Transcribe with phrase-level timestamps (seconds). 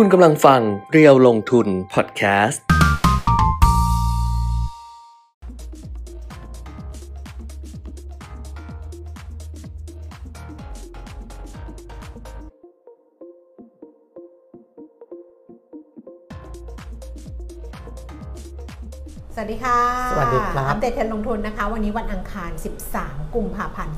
[0.00, 2.62] คุณกำลังฟังเรียวลงทุนพอดแคสต์
[19.34, 19.80] สวัสดีค่ะ
[20.10, 20.14] ส
[20.88, 22.50] ตเทรนด์ลงทุนนะคะ วันนี้วันอังคาร
[22.92, 23.96] 13 กุมภาพันธ์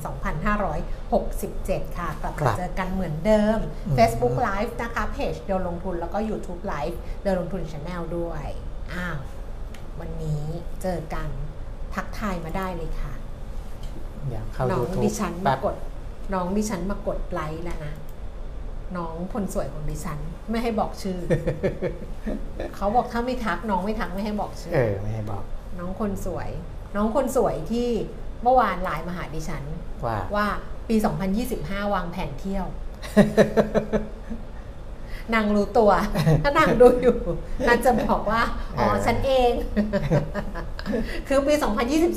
[1.16, 8.46] 2567 ค่ะ กลับครัมาบเจอกันเหมือนเดิมอืม Facebook Live นะคะเพจเดียวลงทุนแล้วก็ YouTube Live เดียวลงทุน Channel ด้วย
[8.94, 9.18] อ้าว
[10.00, 10.44] วันนี้
[10.82, 11.28] เจอกัน
[11.94, 13.12] ทักทายมาได้เลยค่ะ
[14.28, 15.76] เดี๋ยวเข้าน้อง YouTube ดิฉันแป๊มาบกด
[16.34, 17.94] น้องดิฉันมากดไลค์แล้วนะ
[18.96, 20.18] น้องคนสวยของดิฉัน
[20.50, 21.18] ไม่ให้บอกชื่อ
[22.76, 25.42] เขาบอกถ้าไม่ทักน้องไม่ทักไม่ให้บอกชื่อ เออ ไม่ให้บอก
[25.78, 26.50] น้องคนสวย
[26.94, 27.88] น้องคนสวยที่
[28.42, 29.62] เมื่อวานไลน์มาหาดิฉัน
[30.06, 30.46] ว่าว่า
[30.88, 30.96] ปี
[31.44, 32.66] 2025 วางแผนเที่ยว
[35.34, 35.90] นางรู้ตัว
[36.42, 37.16] ถ้านางดูอยู่
[37.68, 38.42] นางจะบอกว่า
[38.78, 39.50] อ๋อเออฉันเอง
[41.28, 41.54] คือปี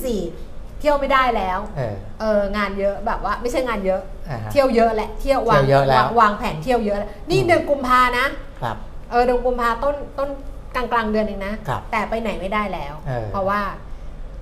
[0.10, 8.26] 2024 เที่ยวไม่ได้แล้ว เออเอองานเยอะแบบว่า ไม่ใช่งานเยอะอ่าฮะเที่ยวเยอะแหละ เที่ยววางเที่ยวเยอะแล้ววางวางแผนเที่ยวเยอะแล้วนี่อืมเดือนกุมภานะ
[8.62, 8.78] ครับ
[9.12, 10.30] เออเดือนกุมภาต้นต้น
[10.76, 13.62] กลางกลางๆเดือนเองนะครับแต่ไปไหนไม่ได้แล้วเออเพราะว่า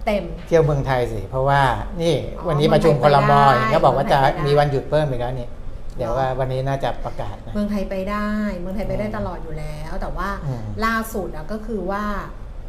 [0.05, 1.61] เต็ม เที่ยวเมืองไทยสิ เพราะว่า
[2.01, 5.49] นี่อ๋อวันนี้ประชุมเมืคองไทยลมอไปได้เห็นก็บอกว่าจะเมืองไทยไปได้มีวันหยุดเพิ่มอีกแล้วนี่
[5.97, 12.03] เดี๋ยวว่าวันนี้น่าจะประกาศนะเมืองไทยไปได้ เมืองไทยไปได้อืมตลอดอยู่แล้ว แต่ว่าอืมล่าสุดอะก็คือว่า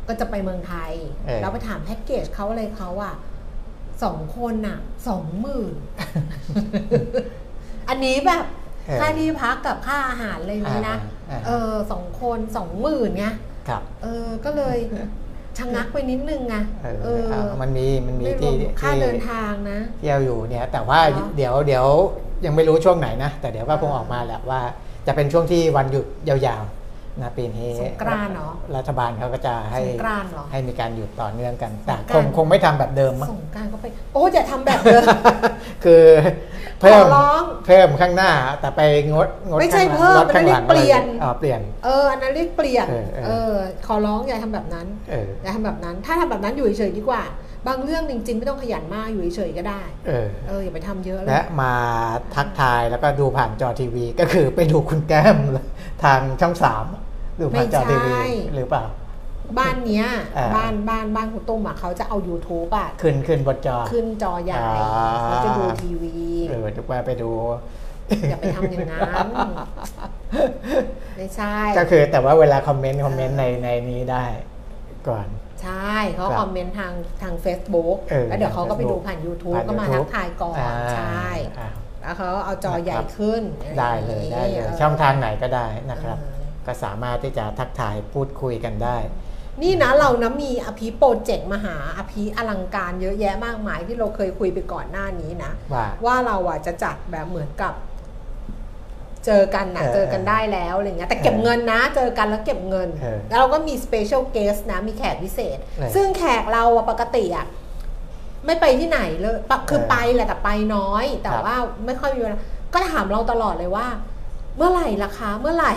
[0.08, 0.92] ก็จะไปเมืองไทย
[1.27, 3.14] เออแล้วไปถามแพ็กเกจเขาอะไรเขาอะ
[4.05, 5.74] สองคนอะสองหมื่น
[7.89, 8.44] อันนี้แบบ
[8.86, 10.98] เออค่าที่พักกับค่าอาหารอะไรอย่างนี้นะ
[11.30, 13.27] อ่าอ่าเออสองคนสองหมื่นไง
[13.69, 14.77] ครับเออก็เลย
[15.58, 21.86] ชะงักไปนิดนึงไงเออเออเอามันมีมันมีไม่รที่วมค่าที่เดินทางนะเที่ยวอยู่เนี่ย แต่ว่าเหรอเดี๋ยวเดี๋ยว
[22.45, 24.61] ยังไม่รู้ช่วงไหนนะ แต่เดี๋ยวก็คงออกมาแหละว่า
[25.06, 35.02] จะเป็นช่วงที่วันหยุดยาวๆนะปีนี้สงกรานต์เหรอรัฐบาลเขาก็จะให้สงกรานต์เหรอให้มีการหยุดต่อเนื่องกันแต่สงกครางนต์คงไม่ทำแบบเดิมมั้งสงกรารก็ไป โอ้อย่าทำแบบเดิม
[35.84, 36.05] คือ
[36.83, 38.81] เพิ่มขอร้อง เพิ่มข้างหน้าแต่ไป
[39.13, 43.55] งดงดไม่ใช่ข้างหลังเพิ่มลดข้างหลังอันนั้นเรียกเปลี่ยน อ๋อเปลี่ยน เอออันนั้นเรียกเปลี่ยนเออเออ เออ
[43.87, 47.23] ขอร้องอย่าทำแบบนั้น เอออย่าทำแบบนั้น ถ้าทำแบบนั้นอยู่เฉยๆดีกว่า
[47.69, 51.73] บางเรื่องจริงๆ ไม่ต้องขยันมากอยู่เฉยๆก็ได้ เออ เอออย่าไปทำเยอะเลยและมา
[52.35, 55.37] ทักทายแล้วก็ดูผ่านจอทีวี ก็คือไปดูคุณแก้ม
[56.05, 56.85] ทางช่องสาม
[57.41, 58.13] ดูผ่านจอทีวี
[58.55, 58.85] หรือเปล่า
[59.58, 66.14] บ้านเนี้ยอ่า บ้านบ้านบ้านคุณตุ้มอะเขาจะเอา YouTube อะขึ้นขึ้นบนจอ ขึ้นจอใหญ่อ่า เขาจะดูทีวี
[66.51, 67.30] เออทุกว่าไปดู
[68.29, 69.29] อย่าไปทำอย่างนั้น
[71.17, 74.25] ไม่ใช่ ก็คือแต่ว่าเวลาคอมเมนต์คอมเมนต์ในในนี้ได้
[75.08, 75.27] ก่อน
[75.63, 76.92] ใช่เขาครับคอมเมนต์ทาง
[77.23, 81.69] ทาง Facebook เออแล้วเดี๋ยวเขาก็ไป Facebook ดูผ่าน YouTube ผ่านก็มา YouTube ทักทายก่อนอ่าใช่อ่า
[82.02, 83.42] แล้วเขาเอาจอใหญ่ขึ้น
[83.79, 86.33] ได้เลยได้เลยช่องทางไหนก็ได้นะครับเออ
[86.67, 88.97] ก็สามารถที่จะทักทายพูดคุยกันได้
[89.62, 97.74] นี่นะเรานะมีอภิ project มหาอภิอลังการเยอะแยะมากมายที่เราเคยคุยไปก่อนหน้านี้นะ ว่าว่าเราอะจะจัดแบบเหมือนกับ
[99.27, 107.46] เจอกันนะเออเจอกันได้แล้วอะไรเงี้ยแต่เก็บเออเงินนะ เจอกันแล้วเก็บเงิน เออแล้วเราก็มี special guest นะ มีแขกพิเศษ เออซึ่งแขกเราอะปกติอะ
[108.46, 111.56] ไม่ไปที่ไหนเลยปะคือเออไปแหละแต่ไปน้อย แต่ครับ ว่า
[111.86, 112.40] ไม่ค่อยมีเวลา
[112.74, 113.86] ก็ถามเราตลอดเลยว่า
[114.57, 115.73] เมื่อไหร่ราคาเมื่อไหร่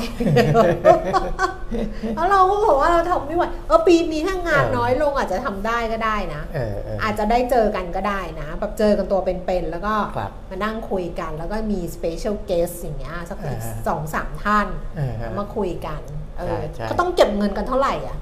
[2.15, 16.01] แล้วเราก็บอกว่าเราทำไม่ไหวเออปีนี้ถ้างานเออน้อยลงอาจจะทำได้ก็ได้นะ เออเออ อาจจะได้เจอกันก็ได้นะ แบบเจอกันตัวเป็นๆแล้วก็ครับมานั่งคุยกัน แล้วก็มี special guest อย่างเงี้ยสักอ่าฮะสองสามท่านเออฮะมาคุยกัน
[16.39, 18.17] เออใช่ใช่ ก็ต้องเก็บเงินกันเท่าไหร่อะ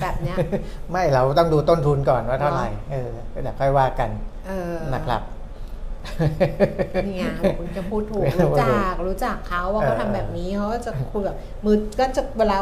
[0.00, 0.36] แบบเนี้ย
[0.90, 3.10] ไม่เราต้องดูต้นทุนก่อนว่าเท่าไหร่เออ
[3.42, 4.10] เดี๋ยวค่อยว่ากัน
[4.48, 5.22] เออ นะครับ
[7.04, 7.24] นี่ไง
[7.58, 12.58] คุณจะพูดถูกไม่รู้รู้จักรู้จักเขาว่าเขาเออทำแบบนี้เขาก็จะคุยแบบมือก็จะเวลา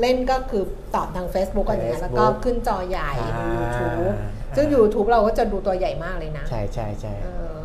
[0.00, 0.62] เล่นก็คือ
[0.94, 4.12] ตอบทาง Facebook กันอย่างเงี้ยแล้วก็ Facebook ขึ้นจอใหญ่ในอ่า YouTube
[4.56, 7.58] ซึ่ง YouTube เราก็จะดูตัวใหญ่มากเลยนะ ใช่ใช่ใช่เออ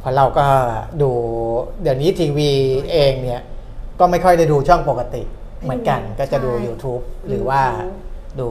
[0.00, 0.46] เพราะเราก็
[1.02, 1.10] ดู
[1.82, 2.50] เดี๋ยวนี้ทีวี
[2.92, 3.42] เองเนี่ย
[4.00, 5.22] ก็ไม่ค่อยได้ดูช่องปกติ
[5.62, 7.94] เหมือนกันใช่ก็จะดู YouTube หรือว่า YouTube
[8.40, 8.48] ดู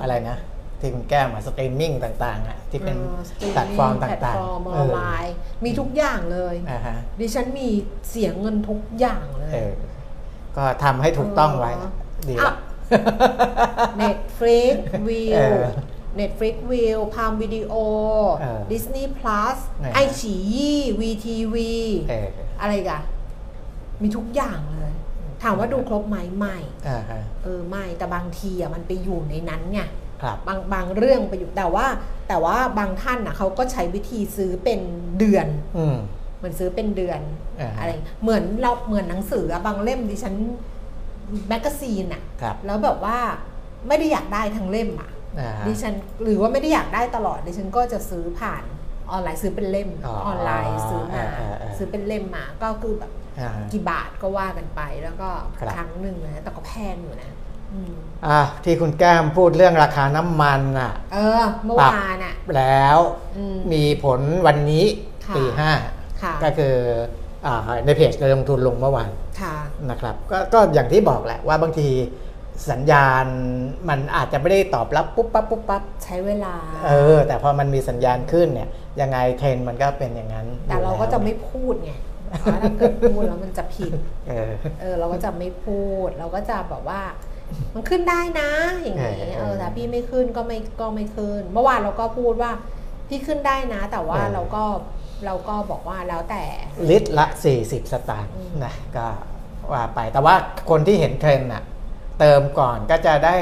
[0.00, 0.36] อะไรนะ
[0.80, 5.34] ที่คุณแก้มมาสตรีมมิ่งต่างๆอะที่เป็นออสตรีมแพลตฟอร์มแพลตต่างฟอร์มๆออนไลน์
[5.64, 7.68] มีทุกอย่างเลยอ่าฮะดิฉันมี
[8.08, 9.72] เสียเงินทุกอย่างเลยเออ
[10.56, 11.90] ก็ทำให้ถูกต้องไว้เออ
[12.28, 12.54] ดีอะละ
[14.02, 14.74] Netflix
[15.06, 15.66] วิเอวอ
[16.20, 17.72] Netflix วิวพามวิดีโอ
[18.38, 21.56] เออ Disney Plus เออไอฉียี่ VTV
[22.10, 22.28] เออ
[22.60, 23.02] อะไรกัน
[24.02, 24.92] มีทุกอย่างเลย
[25.42, 26.56] ถามว่าดูครบไหมไม่
[26.88, 29.86] อ่าฮะเออไม่แต่บางทีอะมันไปอยู่ในนั้นไงครั
[30.34, 31.86] บบางบางเรื่องไปอยู่แต่ว่า
[32.28, 34.80] แต่ว่าบางท่านอะเขาก็ใช้วิธีซื้อเป็น
[35.18, 35.46] เดือน
[35.78, 35.96] อืม
[36.38, 37.20] เหมือนซื้อเป็นเดือน
[37.60, 37.90] อ่าฮะอะไร
[38.22, 40.34] เหมือนเราเหมือนหนังสืออะบางเล่มดิฉัน
[41.48, 43.18] magazine อะครับแล้วแบบว่า
[43.88, 48.64] ไม่ได้อยากได้ทั้งเล่มอะอ่าฮะดิฉันหรือว่าไม่ได้อยากได้ตลอดดิฉันก็จะซื้อผ่าน
[49.10, 55.28] ออนไลน์ซื้อเป็นเล่มอ๋อออนไลน์ซื้อมาอ่าอ่าอ่าซื้อเป็นเล่มมาก็คือแบบอ่าฮะกี่บาทก็ว่ากันไปแล้วก็
[55.60, 57.30] ครับครั้งหนึ่งนะแต่ก็แพงอยู่นะ
[58.26, 62.98] อืมอะที่คุณแก้มพูดเรื่องราคาน้ำมันอะ เออ เมื่อวานอะ แล้ว
[63.36, 64.84] อืมมีผลวันนี้
[65.26, 65.70] ค่ะตีห้า
[66.22, 66.74] ค่ะก็คือ
[67.46, 69.54] อ่าในเพจเลยลงทุนลงเมื่อวานค่ะ
[69.90, 71.88] นะครับก็ก็อย่างที่บอกแหละว่าบางที
[72.70, 73.26] สัญญาณ
[73.88, 76.54] มันอาจจะไม่ได้ตอบรับปุ๊บปั๊บปุ๊บปั๊บใช้เวลา
[76.86, 78.68] เออ แต่พอมันมีสัญญาณขึ้นเนี่ย
[79.00, 81.92] ยังไงเทรนด์มันก็เป็นอย่างนั้น แต่เราก็จะไม่พูดไง
[82.40, 83.92] เพราะถ้าเกิดพูดแล้วมันจะผิด
[84.28, 87.00] เออเออเราก็จะไม่พูด เราก็จะแบบว่า
[87.74, 88.50] มันขึ้นได้นะ
[88.80, 92.52] อย่างนี้เออเออแต่พี่ไม่ขึ้นก็ไม่ก็ไม่ขึ้น เมื่อวานเราก็พูดว่า
[93.08, 94.64] พี่ขึ้นได้นะ แต่ว่าเออเราก็
[95.26, 96.42] เราก็บอกว่าแล้วแต่
[96.90, 97.26] ลิตรละ
[97.60, 99.06] 40 สตางค์อืมนะก็
[99.72, 100.34] ว่าไปแต่ว่า
[100.70, 101.62] คนที่เห็นเทรนด์น่ะ
[102.20, 103.36] เติมก่อนก็จะได้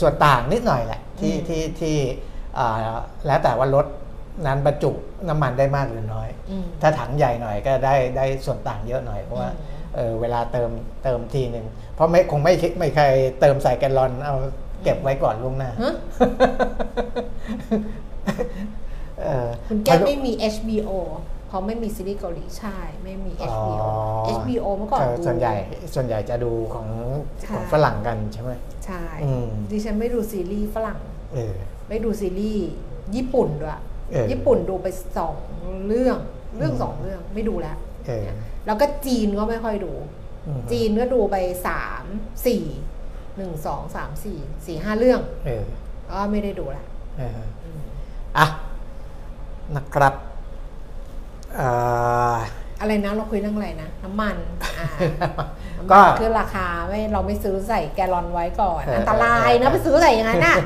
[0.00, 1.96] ส่วนต่างนิดหน่อยแหละ ที่ที่ที่
[2.58, 2.76] อ่า
[3.26, 3.86] แล้วแต่ว่ารถ
[4.46, 4.90] นั้นบรรจุ
[5.28, 10.70] น้ำมันได้มากหรือน้อยอืมถ้าถังใหญ่หน่อยก็ได้ได้ส่วนต่างเยอะหน่อยเพราะว่าอืมเออเวลาเติม
[11.04, 13.04] เติมทีหนึ่ง เพราะไม่คงไม่คิดไม่ใคร
[13.40, 14.36] เติมใส่แกลลอนเอา
[14.82, 15.94] เก็บไว้ก่อนล่วงหน้าฮะ
[19.20, 20.90] เออคุณแก้มไม่มี HBO
[21.48, 23.84] เพราะไม่มีซีรีส์เกาหลีใช่ ไม่มีอ๋อ HBO
[24.38, 25.54] HBO เมื่อก่อนเออดูส่วนใหญ่
[25.94, 26.88] ส่วนใหญ่จะดูของ
[27.46, 28.52] ค่ะของฝรั่งกันใช่ไหม
[28.86, 31.00] ใช่อืมดิฉันไม่ดูซีรีส์ฝรั่ง
[31.34, 31.54] เออ
[31.88, 32.66] ไม่ดูซีรีส์
[33.16, 33.78] ญี่ปุ่นด้วย
[34.12, 34.86] เออญี่ปุ่นดูไป
[35.18, 35.36] สอง
[35.86, 36.18] เรื่อง
[36.56, 37.76] เรื่องอืมสองเรื่องไม่ดูแล้ว
[38.06, 38.28] เออ
[38.66, 40.23] แล้วก็จีนก็ไม่ค่อยดูอืม
[40.70, 41.36] จีนก็ดูไป
[41.66, 42.04] สาม
[42.46, 42.64] สี่
[43.36, 45.64] หนึ่งสองสามสี่สี่ห้าเรื่องเออ
[46.10, 46.84] ก็ไม่ได้ดูละ
[47.18, 47.80] เอออืม
[48.38, 48.46] อะ
[49.74, 50.14] นะครับ
[51.56, 51.68] เอ่
[52.34, 52.36] อ
[52.80, 54.36] อะไรนะเราคุยเรื่องอะไรนะน้ำมัน
[54.78, 54.88] อ่า
[55.90, 60.56] ก็น้ำมันคือราคาไม่เราไม่ซื้อใส่แกลลอนไว้ก่อนเอออันตรายเออนะไปซื้อใส่อย่างนั้นน่ะ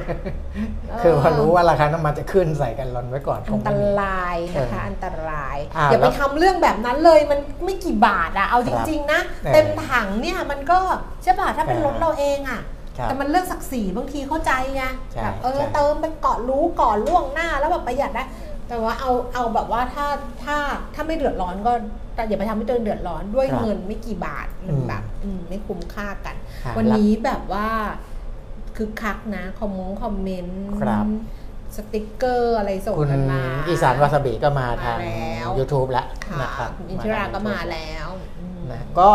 [1.02, 10.78] คือพอเรู้ว่าราคาน้ำมันจะขึ้นใส่กันลอนไว้ก่อนคอังนตไม่มีรายนะคะเอออัอันตรายอ่าอย่าไปแล้วทำเรื่องแบบนั้นเลยมันไม่กี่บาทอะเอาจริง ๆ นะเออเต็มถังเนี่ยมันก็
[11.22, 12.60] ใช่ป่ะถ้าเป็นเออรถเราเองอะ
[12.98, 18.24] ครับแต่มันเรื่องศักดิ์ศรีบางทีเข้าใจไงใช่แบบเออใช่เติมไปเกาะรู้ก่อนล่วงหน้าแล้วแบบประหยัดได้
[18.68, 20.06] แต่ว่าเอาเอาแบบว่าถ้า
[20.44, 20.56] ถ้า
[20.94, 21.72] ถ้าไม่เดือดร้อนก็
[22.14, 27.68] แต่อย่าไปทำให้ตัวเองเดือดร้อนด้วยครับเงินไม่กี่บาทมันอืมแบบอืมไม่คุ้มค่ากัน ครับวันนี้แบบว่า
[28.76, 31.06] คึกคักนะ คอมมงคอมเมนต์ครับ
[31.76, 38.06] สติกเกอร์อะไรส่งคุณกันมา อีสานวาซาบิก็มาทาง มาแล้ว YouTube แล้วค่ะนะครับคุณอินทิราก็มาแล้ว
[38.38, 39.10] อืมนะก็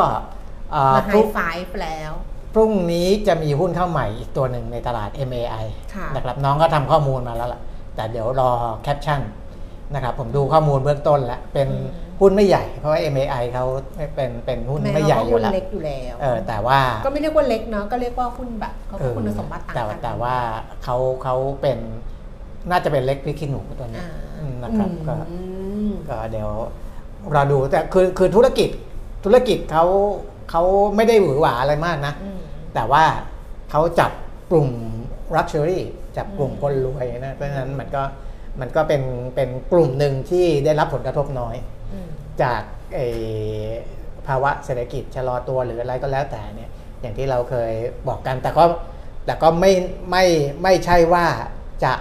[0.72, 2.12] เอ่อมาไฮพรุ่งไฟฟ์แล้ว
[2.54, 5.66] พรุ่งนี้จะมีหุ้นเข้าใหม่อีกตัวหนึ่งในตลาด MAI
[5.96, 7.62] ค่ะ นะครับน้องก็ทำข้อมูลมาแล้วล่ะ
[7.96, 8.52] แต่เดี๋ยวรอ
[8.84, 9.20] แคปชั่น
[9.94, 11.86] นะครับผมดูข้อมูลเบื้องต้นแล้วเป็นอืม
[12.22, 13.66] หุ้นไม่ใหญ่ เพราะว่า MAI เขา
[14.16, 20.36] เป็นเป็นหุ้นแม้ไม่ใหญ่ว่าอยู่หุ้นแล้วเล็กอยู่แล้วเออแต่ว่าก็ไม่เรียกว่าเล็กเนาะก็เรียกว่าหุ้นแบบเขาเอก็อคุณสมบัติต่างแต่กันแต่ว่า
[20.84, 21.78] เขาเขาเป็น
[22.70, 25.38] น่าจะเป็นเล็กพริกขี้หนูตัวนี้อ่าอืมนะครับก็อื
[25.90, 26.50] มก็เดี๋ยว
[27.34, 28.70] เราดูแต่คือคือธุรกิจ
[29.26, 29.86] ธุรกิจเขา
[30.52, 30.62] เขา
[30.96, 32.40] ไม่ได้หวือหวาอะไรมากนะอืม
[32.76, 33.04] แต่ว่า
[33.72, 34.12] เขาจับ
[34.52, 34.70] กลุ่ม
[35.36, 35.80] Luxury
[36.18, 38.04] จับกลุ่มอืมคนรวยนะเพราะฉะนั้นมันก็
[38.62, 39.02] มันก็เป็น
[39.36, 41.56] เป็นกลุ่มหนึ่งที่ได้รับผลกระทบน้อย
[41.94, 42.08] อืม
[42.42, 42.62] จาก
[42.94, 43.08] ไอ้
[44.28, 46.70] ภาวะเศรษฐกิจชะลอตัวหรืออะไรก็แล้วแต่เนี่ย
[47.02, 47.72] อย่างที่เราเคย
[48.08, 48.64] บอกกัน แต่ก็
[49.26, 49.72] แต่ก็ไม่
[50.12, 50.26] ไม่
[50.64, 51.26] ไม่ใช่ว่า
[51.84, 51.94] จะ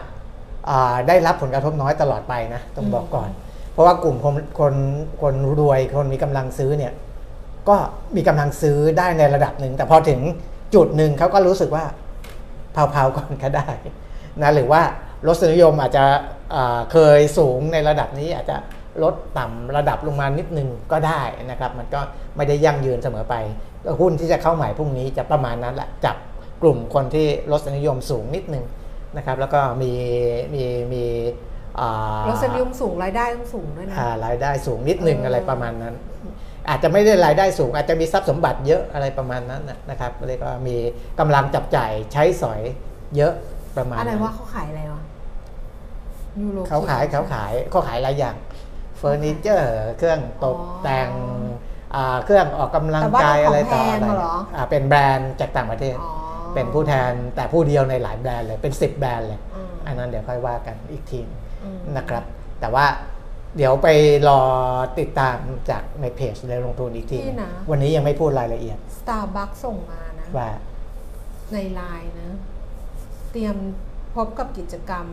[0.71, 3.29] อ่าได้รับผลกระทบน้อยตลอดไปนะต้องบอกก่อน
[3.73, 4.75] เพราะว่ากลุ่มคนคน
[5.23, 6.93] คนรวยคนมีกำลังซื้อเนี่ย
[7.69, 7.77] ก็
[8.17, 10.21] มีกำลังซื้อได้ในระดับหนึ่งแต่พอถึง
[10.75, 11.85] จุดหนึ่งเขาก็รู้สึกว่า
[12.73, 13.69] เผาๆก่อนก็ได้
[14.43, 14.83] นะหรือว่า
[15.27, 16.05] รสนิยมอาจจะ
[16.55, 18.57] อ่าเคยสูงในระดับนี้อาจจะ
[19.03, 22.01] ลดต่ำระดับลงมานิดนึงก็ได้นะครับ มันก็
[22.37, 23.35] ไม่ได้ยั่งยืนเสมอไป
[24.01, 26.17] หุ้นที่จะเข้าใหม่พรุ่งนี้จะประมาณนั้นแหละจับ
[26.63, 28.65] กลุ่มคนที่รสนิยมสูงนิดนึง
[29.17, 29.93] นะครับ แล้วก็มี
[30.55, 31.05] มีมี
[31.81, 35.95] อ่ารสนิยมสูงรายได้ต้องสูงด้วยนะอ่ารายได้สูงนิดหนึ่งเออออะไรประมาณนั้น
[36.69, 40.77] อาจจะไม่ได้รายได้สูง อาจจะมีทรัพย์สมบัติเยอะอะไรประมาณนั้นน่ะนะครับเรียกว่ามี
[41.21, 42.61] กำลังจับจ่ายใช้สอย
[43.17, 43.33] เยอะ
[43.77, 45.02] ประมาณอะไรนั้นว่าเขาขายอะไรวะ
[46.41, 48.37] ยูโรเขาขายเขาขายเขาขายหลายอย่าง
[48.99, 51.09] เฟอร์นิเจอร์ เครื่องตกแต่ง
[52.15, 54.07] เครื่องออกกำลังกายอะไรต่ออะไร
[54.57, 56.11] อ่าเป็นแบรนด์จากต่างประเทศอ๋อ
[56.55, 61.21] เป็นผู้แทนแต่ผู้เดียวในหลายแบรนด์เลยเป็น10แบรนด์เลยอืมอันนั้นเดี๋ยวค่อยว่ากันอีกที
[61.65, 62.25] อืมนะครับ
[62.61, 62.87] แต่ว่า
[63.57, 63.89] เดี๋ยวไป
[64.29, 64.41] รอ
[64.99, 65.37] ติดตาม
[65.71, 70.51] จากในเพจเลยลงทุนอีกทีนี่นะวันนี้ยังไม่พูดรายละเอียดสตาร์บัคส่งมานะว่า
[71.53, 72.31] ในไลน์นะ
[73.33, 73.57] เตรียม
[74.15, 75.07] พบกับกิจกรรม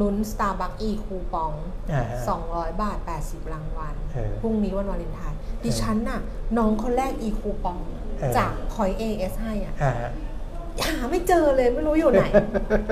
[0.00, 1.52] ลุ้น Starbucks e คูปอง
[1.92, 2.04] อ่า
[2.44, 6.20] 200 บาท 80 รางวัลเออพรุ่งนี้วันวาเลนไทน์ดิฉันน่ะ
[6.58, 7.78] น้องคนแรก e คูปอง
[8.18, 9.92] เออจาก Point AS ให้อะอ่า
[10.86, 12.24] หาไม่เจอเลยไม่รู้อยู่ไหน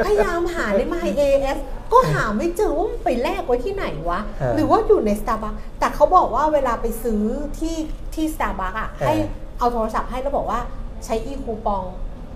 [0.06, 1.58] พยายามหาใน My AS
[1.92, 7.22] ก็หาไม่เจอว่ามันไปแลกไว้ที่ไหนวะเออหรือว่าอยู่ใน Starbucks แต่เขาบอกว่าเวลาไปซื้อ
[7.58, 7.76] ที่
[8.14, 9.14] ที่ Starbucks อะเออให้
[9.58, 10.60] เอาโทรศัพท์ให้แล้วบอกว่า
[11.04, 11.84] ใช้ e คูปอง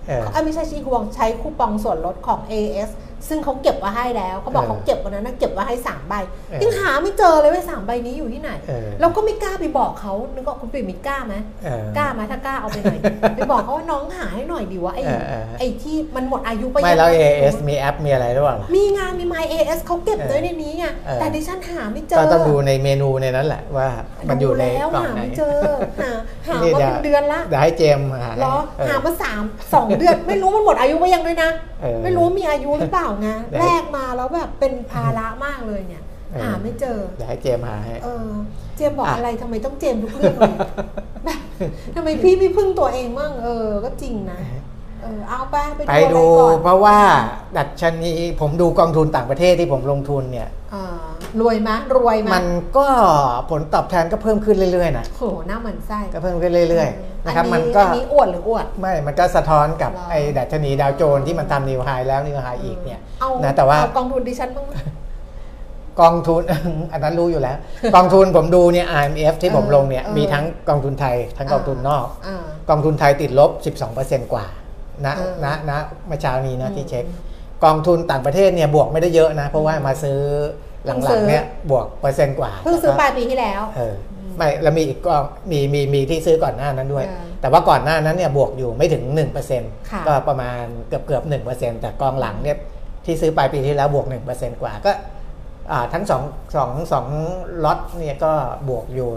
[0.07, 2.89] เออเอ้ยไม่ใช่ชีคูปองใช้คูปองส่วนลดของ AS
[3.27, 6.13] ซึ่งเขาเก็บไว้ให้แล้วเขาบอกเออเขาเก็บวันนั้นนะเก็บไว้ให้สามใบ
[6.49, 12.99] เออยังหาไม่เจอเลยว่าสามใบนี้อยู่ที่ไหนเออเราก็ไม่กล้าไปบอกเขานึกว่าคุณปิ่มมีกล้าไหมเออกล้าไหมถ้ากล้าเอาไปหน่อย
[13.35, 23.87] ไปบอกเขาว่าน้องหาให้หน่อยดีว่าไอ้เออเออไอ้ที่มันหมดอายุไปไม่แล้วยัง AS มีแอปมีอะไรหรือเปล่าล่ะมีงานมี My AS เขาเก็บเออไว้ในนี้ไงเออแต่ดิฉันหาไม่เจอก็ต้องดูในเมนูในนั้นแหละว่า
[24.29, 25.57] มันอยู่ในแล้วกล่องหาไหนไม่เจอ
[26.01, 26.11] หา
[26.47, 31.49] หานี่มาเดี๋ยวเป็นเดือนละเดี๋ยวให้เจมส์หาเหรอเออหามาสามสองเดือนไม่รู้มันหมดอายุไปยังด้วยนะ
[31.81, 38.29] เออไม่รู้มีอายุหรือเปล่าไงเดี๋ยวแลกมาแล้วแบบเป็นภาระมากเลยเนี่ยเออหาไม่เจอเดี๋ยวให้เจมส์หาให้เออ
[38.77, 40.55] เจมส์บอกอะอะไรทำไมต้องเจมส์ทุกเรื่องเลย
[41.25, 41.39] แบบ
[41.95, 44.39] ทำไมพี่ไม่พึ่งตัวเองมั่งเออ ก็จริงนะ
[45.03, 46.97] เออเอาไปไปไปดูดูอะไรก่อนเพราะว่า
[47.57, 50.95] ดัชนีผมดูกองทุนต่างประเทศที่ผมลงทุนเนี่ยเออ
[51.41, 52.87] รวยไหมรวยไหมมันก็
[53.49, 64.73] ผลตอบแทนก็เพิ่มขึ้นเรื่อยๆนะโหหน้าเหมือนไส้ก็เพิ่มขึ้นเรื่อยๆนะครับอัมันก็อันนี้อวดหรืออวดไม่มันก็สะท้อนกับเหรอไอ้ดัชนีดาวโจนส์ที่มันทำนิวไฮแล้วนิวไฮอีกเนี่ยเอานะแต่ว่าเอกองทุนดิฉันบ้างไหม
[66.01, 66.41] กองทุน
[66.93, 67.57] อันนั้นรู้อยู่แล้ว
[67.95, 73.51] กองทุนผมดูเนี่ย IMF ที่ผมเออลงเนี่ยเออมีทั้งกองทุนไทยทั้งกองทุนนอกอ่ากองทุนไทยติดลบ
[73.91, 74.45] 12%กว่า
[75.05, 77.05] นะเออนะนะเมื่อเช้านี้นะอืมที่เช็ค
[77.63, 80.19] กองทุนต่างประเทศเนี่ยบวกไม่ได้เยอะนะ เพราะว่ามาซื้อ
[80.85, 83.95] หเพิ่งซื้ลังอๆเนี่ยบวกเปอร์เซ็นต์กว่าเพิ่งซื้อปลายปีที่แล้วเออ
[84.37, 89.03] ไม่แล้วมีอีกกองมีมีมีที่ซื้อก่อนหน้านั้นด้วยเออแต่ว่าก่อนหน้านั้นเนี่ยบวกอยู่ไม่ถึง
[89.89, 92.57] ค่ะ1%ก็ประมาณเกือบเกือบ1%แต่กองหลังเนี่ย
[93.05, 94.91] ที่ซื้อปลายปีที่แล้วบวก 1%กว่าก็
[95.71, 96.23] อ่าทั้งสอง
[96.55, 97.05] สองสอง
[97.63, 98.31] ล็อตเนี่ยก็
[98.69, 99.09] บวกอยู่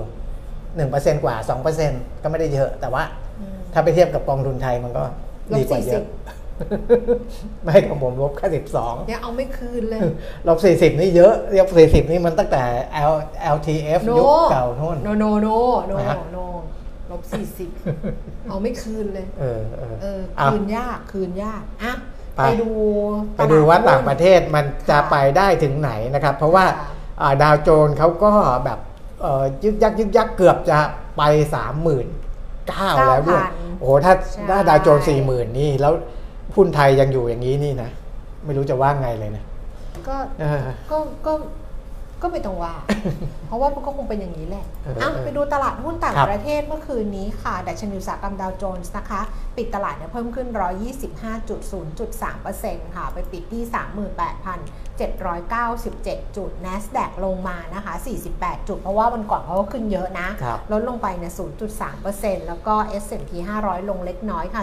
[0.58, 1.34] 1%กว่า
[1.78, 3.02] 2%ก็ไม่ได้เยอะ แต่ว่า
[3.40, 5.04] อืมถ้าไปเทียบกับกองทุนไทยมันก็
[5.52, 6.04] ลบดีกว่าเย40อะ
[7.64, 10.00] ไม่ของผมลบแค่สิบสองยังเอาไม่คืนเลย
[10.48, 12.62] ลบสี่สิบนี่เยอะเรียบสี่สิบนี่มันตั้งแต่
[13.12, 13.14] L
[13.56, 15.48] LTF โนยุคเก่าโน่นโนโนโน
[15.86, 16.38] โนฮะโน
[17.10, 17.70] ลบสี่สิบ
[18.48, 21.92] เอาไม่คืนเลย เออเออเออเอาคืนยากคืนยากอะ
[22.36, 22.70] ไปไปดู
[23.36, 26.86] ไปดูว่าตลต่างหุ้นประเทศมันจะไปได้ถึงไหนนะครับ เพราะว่าค่ะ
[27.22, 28.32] อ่าดาวโจนส์เขาก็
[28.64, 28.78] แบบ
[29.22, 30.78] เอ่อยึกยักยึกยักเกือบจะ
[31.16, 31.22] ไป
[31.54, 32.06] สามหมื่น
[32.68, 35.92] เก้าแล้วด้วย9,000 โอ้โหถ้าใช่ถ้าดาวโจนสี่หมื่นนี่ แล้ว
[36.56, 37.90] หุ้นไทยยังอยู่อย่างนี้นี่นะ
[38.44, 39.44] ไม่รู้จะว่าไงเลยนะ
[40.08, 41.32] ก็เออก็ก็
[42.22, 42.74] ก็ไม่ต้องว่า
[43.46, 49.20] เพราะว่ามันก็คงเป็นอย่างนี้แหละเอออะเออไปดูตลาดหุ้นต่างครับประเทศเมื่อคืนนี้ค่ะดัชนีอุตสาหกรรมดาวโจนส์นะคะ
[49.56, 50.48] ปิดตลาดเนี่ยเพิ่มขึ้น
[51.32, 53.62] 125.0.3%ค่ะ ไปปิดที่
[54.98, 57.94] 38,797 จุด NASDAQ ลงมานะคะ
[58.30, 61.32] 48 จุด เพราะว่าวันก่อนเขาก็ขึ้นเยอะนะครับลดลงไปเนี่ย
[61.90, 63.30] 0.3%แล้วก็ S&P
[63.62, 64.62] 500 ลงเล็กน้อยค่ะ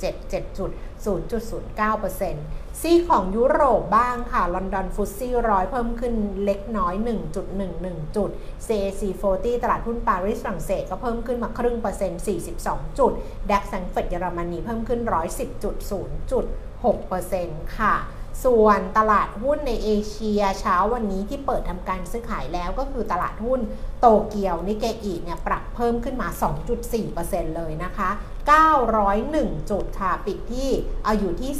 [0.00, 0.70] 4.77 จุด
[1.06, 6.14] 0.09%ซีของยุโรปบ้างค่ะ ลอนดอนฟุตซี่ร้อยเพิ่มขึ้น
[6.44, 6.94] เล็กน้อย
[7.54, 8.30] 1.11 จุด
[8.66, 9.02] CAC
[9.32, 12.22] 40 ตลาดหุ้นปารีสฝรั่งเศสก็เพิ่มขึ้นมาครึ่งเปอร์เซ็นต์
[12.58, 13.12] 42 จุด
[13.50, 17.94] ดัคแซงเฟดเยอรมนีเพิ่มขึ้น 110.0.6%ค่ะ
[18.44, 23.60] ส่วนตลาดหุ้นในเอเชียเช้าวันนี้ที่เปิดทำการซื้อขายแล้วก็คือตลาดหุ้น
[24.00, 26.28] โตเกียวนิเกอีเนี่ยปรับเพิ่มขึ้นมา
[26.92, 28.10] 2.4%เลยนะคะ
[28.50, 30.68] 901 จุดค่ะ ปิดที่
[31.04, 31.50] เอาอยู่ที่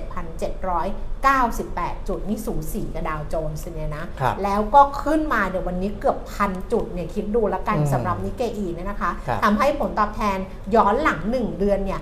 [0.00, 10.38] 37,798 จุด นี่สูสีกับดาวโจนส์เนี่ยนะครับแล้วก็ขึ้นมาเดี๋ยววันนี้เกือบพันจุดเนี่ยคิดดูแล้วกันอืมสำหรับนิเกอีเนี่ยนะคะครับทำให้ผลตอบแทน
[10.74, 12.00] ย้อนหลัง 1 เดือนเนี่ย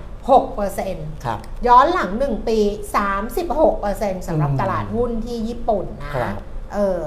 [0.61, 1.37] 6%ครับ
[1.67, 2.59] ย้อนหลัง 1 ปี
[3.43, 6.33] 36%สำหรับอืมตลาดหุ้นที่ญี่ปุ่นนะครับ
[6.73, 6.99] เออ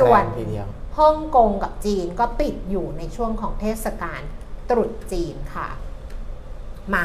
[0.00, 0.66] ส่วนแรงทีเดียว
[0.98, 4.20] ฮ่องกงกับจีนก็ปิดอยู่ในช่วงของเทศกาล
[4.70, 5.68] ตรุษจีนค่ะ
[6.94, 7.04] มา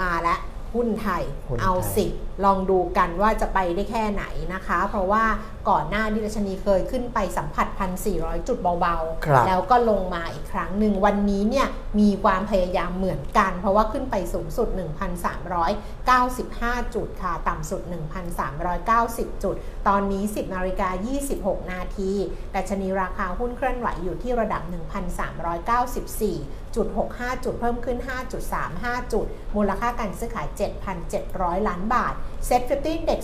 [0.00, 0.40] มาแล้ว
[0.74, 2.06] หุ้นไทยหุ้นไทย เอาสิ
[2.44, 5.24] ลองดูกันว่าจะไปได้แค่ไหนนะคะ เพราะว่า
[5.68, 7.66] ก่อนหน้านี้ดัชนีเคยขึ้นไปสัมผัส
[8.06, 11.66] 1,400 จุดเบาครับ ๆ แล้วก็ลงมาอีกครั้งหนึ่งวันนี้เนี่ย
[12.00, 14.68] มีความพยายามเหมือนกัน เพราะว่าขึ้นไปสูงสุด
[15.40, 17.82] 1,395 จุดค่ะ ต่ำสุด
[18.62, 19.54] 1,390 จุด
[19.88, 20.88] ตอนนี้ 10นาฬิกา
[21.30, 22.12] 26 นาที
[22.54, 24.62] ดัชนีราคาหุ้นเคลื่อนไหวอยู่ที่ระดับ
[25.40, 26.86] 1,394 จุด
[27.16, 27.98] 65 จุดเพิ่มขึ้น
[28.54, 30.48] 5.35 จุด มูลค่าการซื้อขาย
[31.08, 32.14] 7,700 ล้านบาท
[32.48, 33.20] Set 50 Index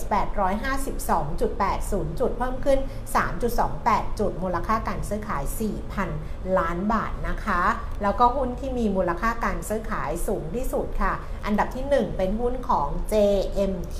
[1.09, 2.79] 852.80 จุด เพิ่มขึ้น
[3.49, 5.43] 3.28 จุด มูลค่าการซื้อขาย
[6.01, 7.61] 4,000 ล้านบาทนะคะ
[8.03, 11.13] แล้วก็หุ้นที่มีมูลค่าการซื้อขายสูงที่สุดค่ะ
[11.45, 13.99] อันดับที่ 1 เป็นหุ้นของ JMT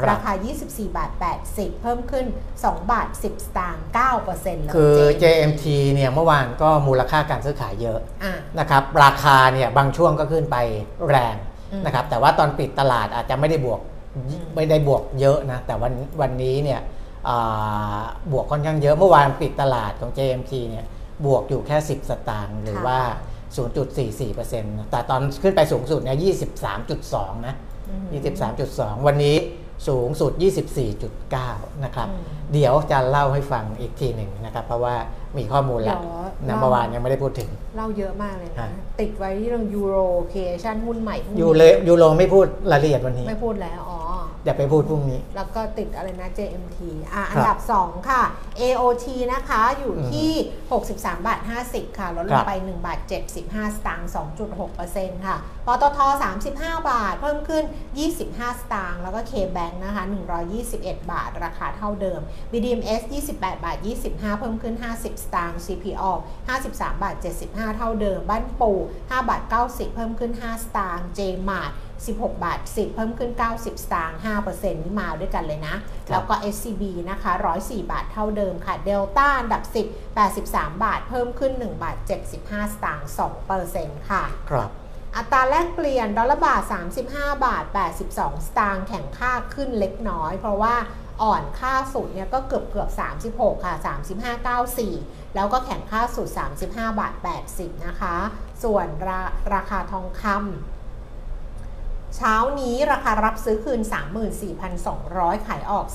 [0.00, 0.32] รับราคา
[0.64, 1.10] 24 บาท
[1.46, 2.26] 80 เพิ่มขึ้น
[2.60, 3.84] 2 บาท 10 สตางค์
[4.22, 10.56] 9%เลยคือเจ๊ JMT เนี่ยเมื่อวานก็มูลค่าการซื้อขายเยอะอะนะครับราคาเนี่ยบางช่วงก็ขึ้นไป
[11.08, 11.36] แรง
[11.72, 13.80] อืมนะครับแต่ว่าตอนปิดตลาดอาจจะไม่ได้บวก
[14.16, 16.80] อืมไม่ได้บวกเยอะนะ แต่วันวันนี้เนี่ย
[17.28, 18.00] อ่า
[18.32, 20.86] บวกค่อนข้างเยอะเมื่อวานปิดตลาดของ JMT เนี่ย
[21.26, 22.98] บวกอยู่แค่ 10 สตางค์หรือว่า
[23.56, 26.18] 0.44%นะแต่ตอนขึ้นไปสูงสุดเนี่ย
[26.80, 27.54] 23.2 นะ
[27.88, 28.06] อืม
[28.58, 29.36] 23.2 วันนี้
[29.88, 30.32] สูงสุด
[31.08, 34.94] 24.9 นะครับอืมเดี๋ยวจะเล่าให้ฟังอีกทีหนึ่งนะครับ เพราะว่า
[35.38, 36.00] มีข้อมูลแล้ว
[36.44, 38.68] เดี๋ยวนะเล่าเมื่อวานยังไม่ได้พูดถึง เล่าเยอะมากเลยนะฮะ
[39.00, 39.96] ติดไว้ที่เรื่องยูโร
[40.30, 43.91] เคชั่นหุ้นใหม่พรุ่งนี้ยูเลยูโรไม่พูดรายละเอียดวันนี้ ไม่พูดแล้วอ๋อ
[44.42, 46.78] เดี๋ยวไปพูดพรุ่งนี้ แล้วก็ติดอะไรนะ JMT
[47.14, 48.22] อะครับอันดับ 2 ค่ะ
[48.60, 50.30] AOT นะคะอยู่ที่
[50.72, 52.98] 63 บาท 50 ค่ะลดลครังบไป 1 บาท
[53.38, 54.10] 75 สตางค์
[54.66, 55.98] 2.6%ค่ะปตท
[56.44, 57.64] 35 บาท เพิ่มขึ้น
[58.08, 60.02] 25 สตางค์ แล้วก็ KBank นะคะ
[60.56, 62.20] 121 บาท ราคาเท่าเดิม
[62.50, 63.76] BDMs 28 บาท
[64.08, 66.04] 25 เพิ่มขึ้น 50 สตางค์ CPO
[66.50, 71.72] 53 บาท 75 เท่าเดิม บ้านปู 5 บาท 90 เพิ่มขึ้น 5 สตางค์ JMart
[72.06, 75.76] 16 บาท 10 เพิ่มขึ้น 90 สตางค์5%นี่มาด้วยกันเลยนะ
[76.10, 77.32] แล้วก็ SCB นะคะ
[77.62, 81.96] 104 บาทเท่าเดิมค่ะ Delta อันดับ 10 83 บาท เพิ่มขึ้น 1 บาท
[82.36, 83.08] 75 สตางค์
[83.58, 84.70] 2%ค่ะ ครับ
[85.16, 86.62] อัตราแลกเปลี่ยนดอลลาร์บาท
[87.04, 87.64] 35 บาท
[88.08, 90.74] 82 สตางค์แข่งค่าขึ้นเล็กน้อย เพราะว่า
[91.22, 92.90] อ่อนค่าสุดเนี่ยก็เกือบเกือบ
[93.28, 93.74] 36 ค่ะ
[94.54, 96.28] 35.94 แล้วก็แข่งค่าสุด
[96.62, 97.14] 35 บาท
[97.48, 98.16] 80 นะคะ
[98.64, 99.20] ส่วนรา
[99.54, 100.81] ราคาทองคำ
[102.16, 103.80] เช้านี้ราคารับซื้อคืน
[104.64, 105.86] 34,200 ขายออก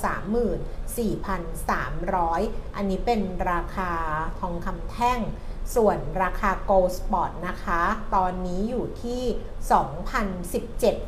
[1.94, 3.20] 34,300 อันนี้เป็น
[3.52, 3.92] ราคา
[4.40, 5.20] ทองคำแท่ง
[5.76, 7.82] ส่วนราคา Gold Spot นะคะ
[8.14, 9.22] ตอนนี้อยู่ที่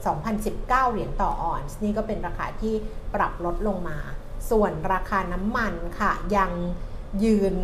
[0.05, 2.75] 2,017-2,019 เหรียญต่อออนซ์นี่ก็เป็นราคาที่
[3.14, 3.99] ปรับลดลงมา
[4.50, 6.52] ส่วนราคาน้ำมันค่ะยัง
[7.25, 7.55] ยืน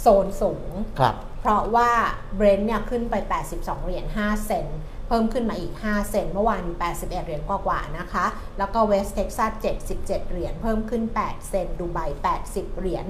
[0.00, 1.90] โซนสูงครับเพราะว่า
[2.36, 3.14] เบรนท์เนี่ยขึ้นไป
[3.50, 4.78] 82 เหรียญ5เซนต์
[5.10, 8.26] เพิ่มขึ้นมาอีก 5 เซนต์เมื่อวานมี81 เหรียญกว่าๆนะคะ
[8.58, 9.52] แล้วก็เวสเท็กซัส
[9.96, 11.98] 77 เหรียญเพิ่มขึ้น 8 เซนต์ดูไบ
[12.40, 13.04] 80 เหรียญ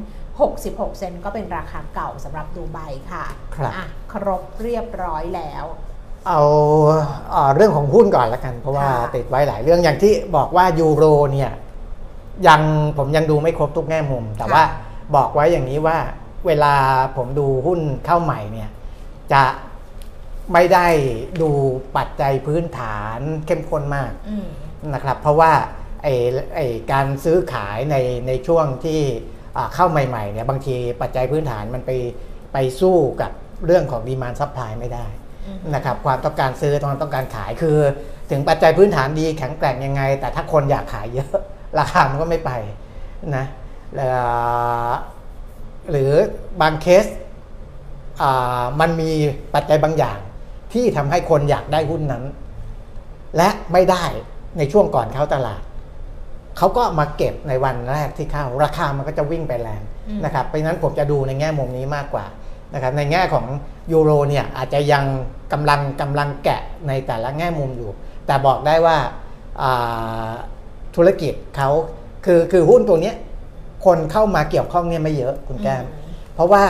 [0.47, 2.79] 66 เซนต์ก็เป็นราคาเก่าสำหรับดูไบ
[3.13, 3.25] ค่ะ
[3.55, 5.65] ครับอะครบเรียบร้อยแล้ว
[6.27, 6.41] เอา
[7.31, 11.51] เอ่อเรื่องของหุ้นก่อนละกัน เพราะว่าค่ะติดไว้หลายเรื่องอย่างที่บอกว่ายูโรเนี่ย
[12.49, 12.61] ยัง
[12.99, 14.63] ผมยังดูไม่ครบทุกแง่มุม แต่ว่า
[15.17, 15.99] บอกไว้อย่างนี้ว่า
[16.47, 16.75] เวลา
[17.17, 18.71] ผมดูหุ้นเข้าใหม่เนี่ย
[19.33, 19.43] จะ
[20.53, 20.89] ไม่ได้
[21.43, 21.51] ดู
[21.97, 24.47] ปัจจัยพื้นฐานเข้มข้นมากอืม
[24.95, 25.53] นะครับ เพราะว่า
[26.03, 26.15] ไอ้
[26.57, 29.01] ไอ้การซื้อขายในในช่วงที่
[29.57, 31.91] อ่าเข้าใหม่ๆเนี่ยบางทีปัจจัยพื้นฐานมันไป
[32.53, 33.33] ไปสู้กับ
[33.67, 35.07] เรื่องของ demand supply ไม่ได้
[35.47, 37.79] อืมนะครับความต้องการซื้อความต้องการขายคือ
[38.31, 41.37] ถึงปัจจัยพื้นฐานดีแข็งแกร่งยังไง แต่ถ้าคนอยากขายเยอะ
[41.79, 42.53] ราคามันก็ไม่ไป
[43.37, 43.45] นะ
[43.97, 44.09] เอ่
[44.89, 44.91] อ
[45.91, 46.13] หรือ
[46.61, 47.07] บางเคส
[48.23, 49.11] อ่ามันมี
[49.55, 50.19] ปัจจัยบางอย่าง
[50.73, 52.25] ที่ทำให้คนอยากได้หุ้นนั้น
[53.37, 54.05] และไม่ได้
[54.59, 55.63] ในช่วงก่อนเข้าตลาด
[56.59, 62.27] เขาก็มาเก็บในวันแรกที่เข้าราคามันก็จะวิ่งไปแรงอืมนะครับเพราะฉะนั้นผมจะดูในแง่มุมนี้มากกว่า
[62.75, 63.47] นะครับในแง่ของ
[63.93, 65.05] ยูโรเนี่ยอาจจะยัง
[65.53, 67.91] กำลังกำลังแกะในแต่ละแง่มุมอยู่
[68.27, 68.97] แต่บอกได้ว่า
[69.63, 70.31] อ่า
[70.97, 71.71] ธุรกิจเขา
[72.25, 73.17] คือคือหุ้นตัวเนี้ย
[73.85, 76.65] คนเข้ามาเกี่ยวข้องเนี่ยไม่เยอะคุณแก้มอืมเพราะว่า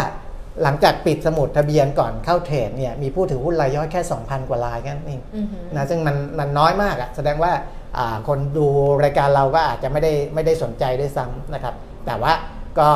[0.62, 7.52] หลังจากปิดสมุดทะเบียนก่อนเข้าเทรดเนี่ยมีผู้ถือหุ้นรายย่อยแค่ 2,000 กว่ารายแค่นั้นเองอือหือนะซึ่งมันมันน้อยมากอะแสดงว่า
[7.98, 8.66] อ่าคนดู
[9.04, 11.74] รายการเราก็อาจจะไม่ได้ไม่ได้สนใจด้วยซ้ำนะครับ
[12.06, 12.32] แต่ว่า
[12.78, 12.90] ก็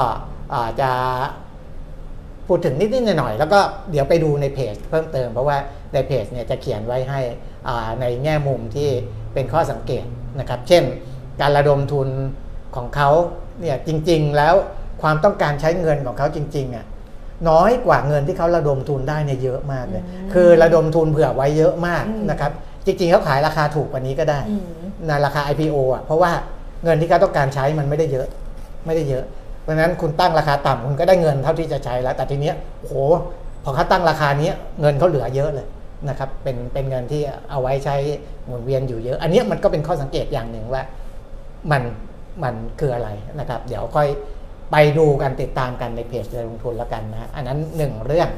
[0.54, 0.90] อาจะ
[2.48, 5.56] พูดถึงนิดๆหน่อยๆแล้วก็เดี๋ยวไปดูในเพจเพิ่มเติมเพราะว่า
[5.94, 7.20] ในเพจเนี่ยจะเขียนไว้ให้
[7.68, 8.88] อ่าในแง่มุมที่
[9.34, 10.04] เป็นข้อสังเกต
[10.40, 10.82] นะครับ เช่น
[11.40, 12.08] การระดมทุน
[12.76, 13.10] ของเขา
[13.60, 14.54] เนี่ยจริง ๆ แล้ว
[15.02, 16.86] ความต้องการใช้เงินของเขาจริงๆอะ
[17.48, 22.52] น้อยกว่าเงินที่เขาระดมทุนได้เนี่ยเยอะมากเลยอืมคือระดมทุนเผื่อไว้เยอะมากอืมนะครับ
[22.86, 24.64] จริงๆเขาขายราคาถูกกว่านี้ก็ได้อืม
[25.06, 26.30] ในราคา IPO อะ เพราะว่า
[26.84, 28.28] เงินที่เขาต้องการใช้มันไม่ได้เยอะ
[28.86, 29.24] ไม่ได้เยอะ
[29.62, 32.94] เพราะฉะนั้นคุณตั้งราคาต่ำคุณก็ได้เงินเท่าที่จะใช้แล้ว แต่ทีเนี้ยโอ้โห
[33.64, 35.66] พอเขาตั้งราคานี้เงินเขาเหลือเยอะเลย
[36.08, 37.96] นะครับ เป็นเป็นเงินที่เอาไว้ใช้
[38.46, 40.82] หมุนเวียนอยู่เยอะ อันเนี้ยมันก็เป็นข้อสังเกตอย่างหนึ่งว่า
[41.70, 41.82] มัน
[42.42, 43.08] มันคืออะไร
[43.40, 44.08] นะครับ เดี๋ยวค่อย
[44.74, 48.30] ไปดูกันติดตามกันในเพจเรือลงทุนแล้วกันนะอันนั้นหนึ่งเรื่อง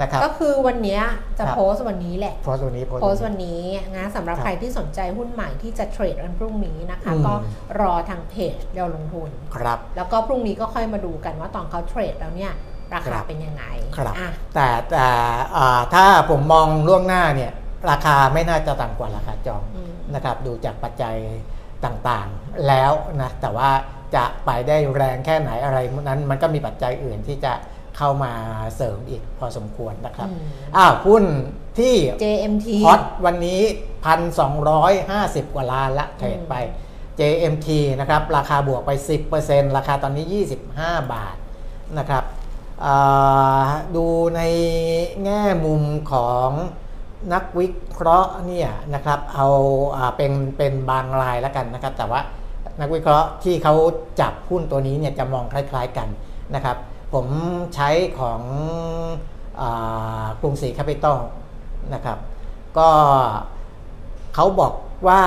[0.00, 1.02] นะครับก็คือวันเนี้ย
[1.38, 3.62] จะครับโพสต์วันนี้แหละโพสต์ตัวนี้โพสต์วันนี้
[3.96, 7.34] นะสำหรับครับใครที่สนใจหุ้นใหม่ที่จะเทรดวันพรุ่งนี้นะคะอืมก็
[7.80, 12.52] รอทางเพจเดียวลงทุนครับ แล้วก็พรุ่งนี้ก็ค่อยมาดูกันว่าตอนเขาเทรดแล้วเนี่ย
[12.92, 13.64] ราครัคาบเป็นยังไง
[13.96, 15.06] ครับอะแต่แต่
[15.56, 17.52] อ่าถ้าผมมองล่วงหน้าเนี่ย
[17.90, 21.16] ราคาไม่น่าจะต่ำกว่าราคาจองอืมนะครับ ดูจากปัจจัย
[21.84, 23.70] ต่างๆแล้วนะแต่ว่า
[24.16, 27.52] จะไปได้แรงแค่ไหนอะไรนั้นมันก็มีปัจจัยอื่นที่จะ
[27.96, 28.32] เข้ามา
[28.76, 30.40] เสริมอีกพอสมควรนะครับอืม
[30.76, 31.24] อ้าวหุ้น
[31.78, 33.60] ที่ JMT ฮอตวันนี้
[34.36, 36.54] 1,250 กว่าล้านละเทรดไป
[37.20, 37.68] JMT
[38.00, 38.90] นะครับ ราคาบวกไป
[39.34, 40.26] 10%ราคาตอนนี้
[40.70, 41.36] 25 บาท
[41.98, 42.24] นะครับ
[42.84, 44.40] อ่าดูใน
[45.24, 46.50] แง่มุมของ
[47.32, 49.48] นักวิเคราะห์เนี่ยนะครับ เอา
[49.96, 52.20] อาเป็นเป็นบางรายแล้วกันนะครับ แต่ว่า
[52.80, 53.74] นักวิเคราะห์ที่เขา
[54.20, 56.08] จับหุ้นตัวนี้เนี่ยจะมองคล้ายๆกัน
[56.54, 56.76] นะครับ
[57.14, 57.26] ผม
[57.74, 58.40] ใช้ของ
[59.60, 59.62] อ
[60.40, 61.18] กรุงศรีแคปิตอล
[61.94, 62.18] นะครับ
[62.78, 62.88] ก็
[64.34, 64.74] เขาบอก
[65.08, 65.22] ว่า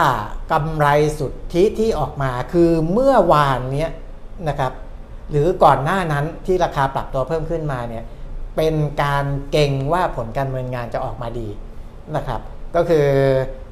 [0.52, 0.88] กำไร
[1.20, 3.92] สุทธิที่ออกมาคือเมื่อวานเนี้ย
[4.50, 4.72] นะครับ
[5.32, 8.04] หรือก่อนหน้านั้นที่ราคาปรับตัวเพิ่มขึ้นมาเนี่ย
[8.56, 11.48] เป็นการเก็งว่าผลการดำเนินงานจะออกมาดี
[12.16, 12.42] นะครับ
[12.76, 13.06] ก็คือ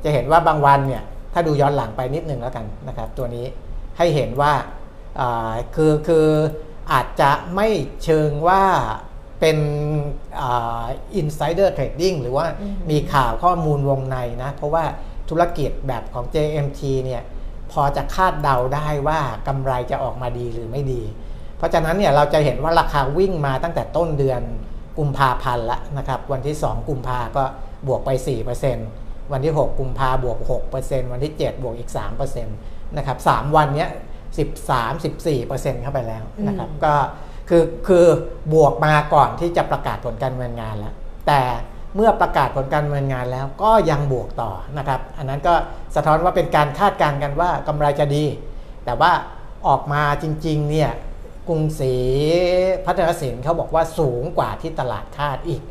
[0.04, 3.46] จะเห็นว่าบางวันเนี่ยถ้าดูย้อนหลังไปนิดนึงแล้วกันนะครับ ตัวนี้
[3.98, 4.54] ให้เห็นว่า
[5.20, 6.28] อ่าคือคือ
[6.92, 7.68] อาจจะไม่
[8.04, 8.64] เชิงว่า
[9.40, 9.58] เป็น
[11.16, 14.84] insider trading หรือว่าอืมมีข่าวข้อมูลวงในนะ เพราะว่า
[15.30, 17.24] ธุรกิจแบบของ JMT เนี่ย
[17.72, 21.02] พอจะคาดเดาได้ว่ากำไรจะออกมาดีหรือไม่ดี
[21.58, 24.42] เพราะฉะนั้นเนี่ยเราจะเห็นว่าราคาวิ่งมาตั้งแต่ต้นเดือน
[24.98, 27.44] กุมภาพันธ์แล้วนะครับ วันที่ 2 กุมภาก็
[27.88, 28.10] บวกไป
[28.72, 30.40] 4%วันที่ 6 กุมภาบวก
[30.76, 31.92] 6%วันที่ 7 บวกอีก
[32.36, 33.90] 3% นะครับ3วันเนี้ย
[34.46, 36.94] 13 14%เข้าไปแล้วนะครับอืมก็
[37.50, 38.06] คือคือ
[38.54, 40.94] บวกมาก่อนที่จะประกาศผลการดำเนินงานแล้ว
[41.28, 41.42] แต่
[41.96, 45.54] เมื่อประกาศผลการดำเนินงานแล้วก็ยังบวกต่อนะครับ อันนั้นก็
[45.96, 48.26] สะท้อนว่าเป็นการคาดการณ์กันว่ากำไรจะดี
[48.86, 49.12] แต่ว่า
[49.68, 50.92] ออกมาจริงๆเนี่ย
[51.48, 51.94] กรุงศรี
[52.86, 55.62] พัฒนสินเขาบอกว่าสูงกว่าที่ตลาดคาดอีก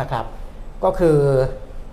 [0.00, 0.24] นะครับ
[0.84, 1.18] ก็คือ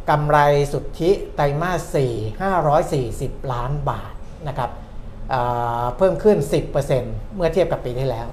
[0.09, 0.37] กำไร
[0.73, 4.12] สุทธิไตรมาส4 540 ล้านบาท
[4.47, 4.69] นะครับ
[5.34, 6.38] อ่าเพิ่มขึ้น
[6.86, 8.27] 10%เมื่อเทียบกับปีที่แล้ว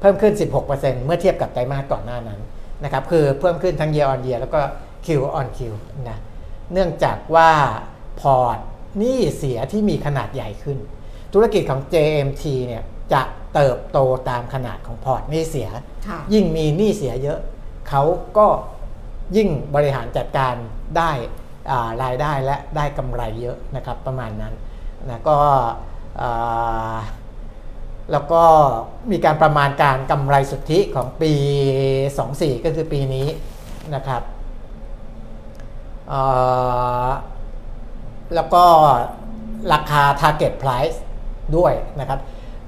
[0.00, 0.32] เพิ่มขึ้น
[0.68, 2.40] 16%เมื่อเทียบกับไตรมาสก่อนหน้านั้น
[2.84, 4.60] นะครับคือเพิ่มขึ้นทั้ง year on year แล้วก็
[5.06, 5.08] Q
[5.40, 5.60] on Q
[6.08, 6.18] นะ
[6.72, 7.50] เนื่องจากว่า
[8.20, 8.58] พอร์ต
[8.98, 10.78] หนี้เสียที่มีขนาดใหญ่ขึ้น
[11.32, 12.82] ธุรกิจของ JMT เนี่ย
[13.12, 13.22] จะ
[13.54, 13.98] เติบโต
[14.30, 15.68] ตามขนาดของพอร์ตหนี้เสีย
[16.08, 17.40] ค่ะยิ่งมีหนี้เสียเยอะ
[17.88, 18.02] เขา
[18.38, 18.46] ก็
[19.36, 20.54] ยิ่งบริหารจัดการ
[20.98, 21.10] ได้
[21.70, 24.54] อ่ารายได้และได้กำไรเยอะนะครับประมาณนั้น
[25.08, 25.36] นะก็
[28.12, 28.42] แล้วก็
[29.10, 31.32] มีการประมาณการกำไรสุทธิของปี
[31.98, 33.28] 24 ก็คือปีนี้
[33.94, 34.22] นะครับ
[38.34, 38.64] แล้วก็
[39.72, 40.98] ราคา target price
[41.56, 42.20] ด้วยนะครับ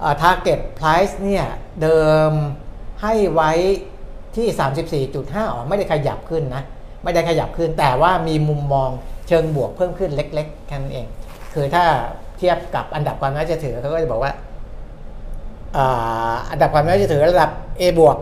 [0.02, 1.46] อ่า target price เนี่ย
[1.82, 2.30] เดิม
[3.02, 3.52] ให้ไว้
[4.36, 6.62] ที่ 34.5 อ๋อไม่ได้ขยับขึ้นนะ
[7.02, 8.90] ไม่ได้ขยับขึ้นแต่ว่ามีมุมมอง
[9.28, 11.06] เชิงบวกเพิ่มขึ้นเล็กๆแค่นั้นเอง
[11.54, 11.84] คือถ้า
[12.42, 14.32] เทียบกับอันดับความน่าเชื่อถือเขาก็จะบอกว่า
[15.76, 17.50] อาันดับความน่าเชื่อถือระดับ
[17.80, 18.16] A บวก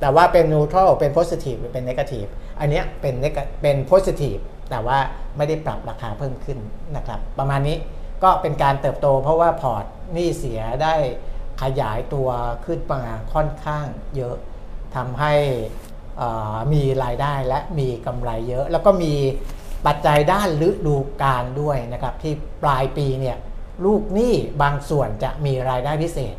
[0.00, 3.14] แต่ว่าเป็น neutral เป็น positive หรือเป็น negative อันนี้เป็น
[3.62, 4.98] เป็น positive แต่ว่า
[5.36, 6.58] ไม่ได้ปรับราคาเพิ่มขึ้น
[6.96, 7.76] นะครับ ประมาณนี้
[8.24, 9.84] ก็เป็นการเติบโตเพราะว่าพอร์ต
[10.16, 10.94] นี้เสียได้
[11.62, 12.28] ขยายตัว
[12.66, 13.02] ขึ้นมา
[13.34, 14.36] ค่อนข้างเยอะ
[14.96, 15.34] ทำให้
[16.72, 19.14] มีรายได้และมีกำไรเยอะ แล้วก็มี
[19.86, 23.36] ปัจจัยด้านฤดูกาลด้วยนะครับ ที่ปลายปีเนี่ย
[23.84, 26.34] ลูกหนี้บางส่วนจะมีรายได้พิเศษ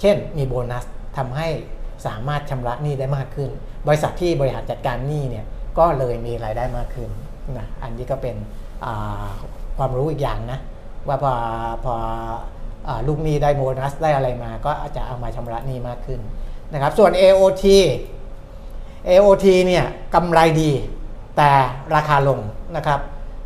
[0.00, 0.84] เช่นมีโบนัส
[1.16, 1.48] ทำให้
[2.06, 3.50] สามารถชำระหนี้ได้มากขึ้น
[3.86, 5.44] บริษัทที่บริหารจัดการหนี้เนี่ย
[5.78, 7.10] ก็เลยมีรายได้มากขึ้น
[7.58, 8.36] นะอันนี้ก็เป็น
[9.76, 10.58] ความรู้อีกอย่างนะ
[11.08, 11.32] ว่าพอ
[11.84, 11.94] พอ
[12.88, 16.20] อลูกหนี้ได้โบนัสได้อะไรมา ก็อาจจะเอามาชำระหนี้มากขึ้น
[16.72, 17.64] นะครับ ส่วน AOT
[19.08, 20.70] AOT เนี่ยกำไรดี
[21.36, 21.50] แต่
[21.94, 22.40] ราคาลง
[22.76, 23.00] นะครับ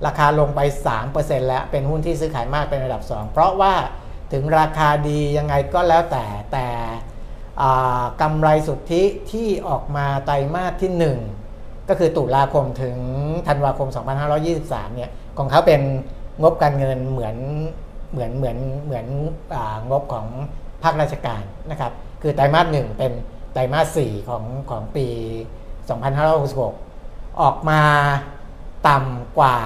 [0.07, 0.61] ราคาลงไป
[1.05, 3.75] 3%แล้วเป็นหุ้นที่ซื้อขายมากเป็นระดับ 2 เพราะว่า
[4.33, 6.67] ถึงราคาดียังไงก็แล้วแต่แต่
[8.23, 10.91] กำไรสุทธิที่ออกมาไตรมาสที่
[11.39, 12.97] 1 ก็คือตุลาคมถึง
[13.49, 13.89] ธันวาคม
[14.43, 15.81] 2523 เนี่ยของเขาเป็น
[16.43, 17.37] งบการเงินเหมือน
[18.13, 19.07] เหมือนเหมือนเหมือน
[19.91, 20.27] งบของ
[20.83, 23.13] ภาคราชการนะครับคือไตรมาสหนึ่งเป็น
[23.53, 25.07] ไตรมาสสี่ของของปี
[26.03, 27.81] 2566 ออกมา
[28.89, 29.57] ต่ำกว่า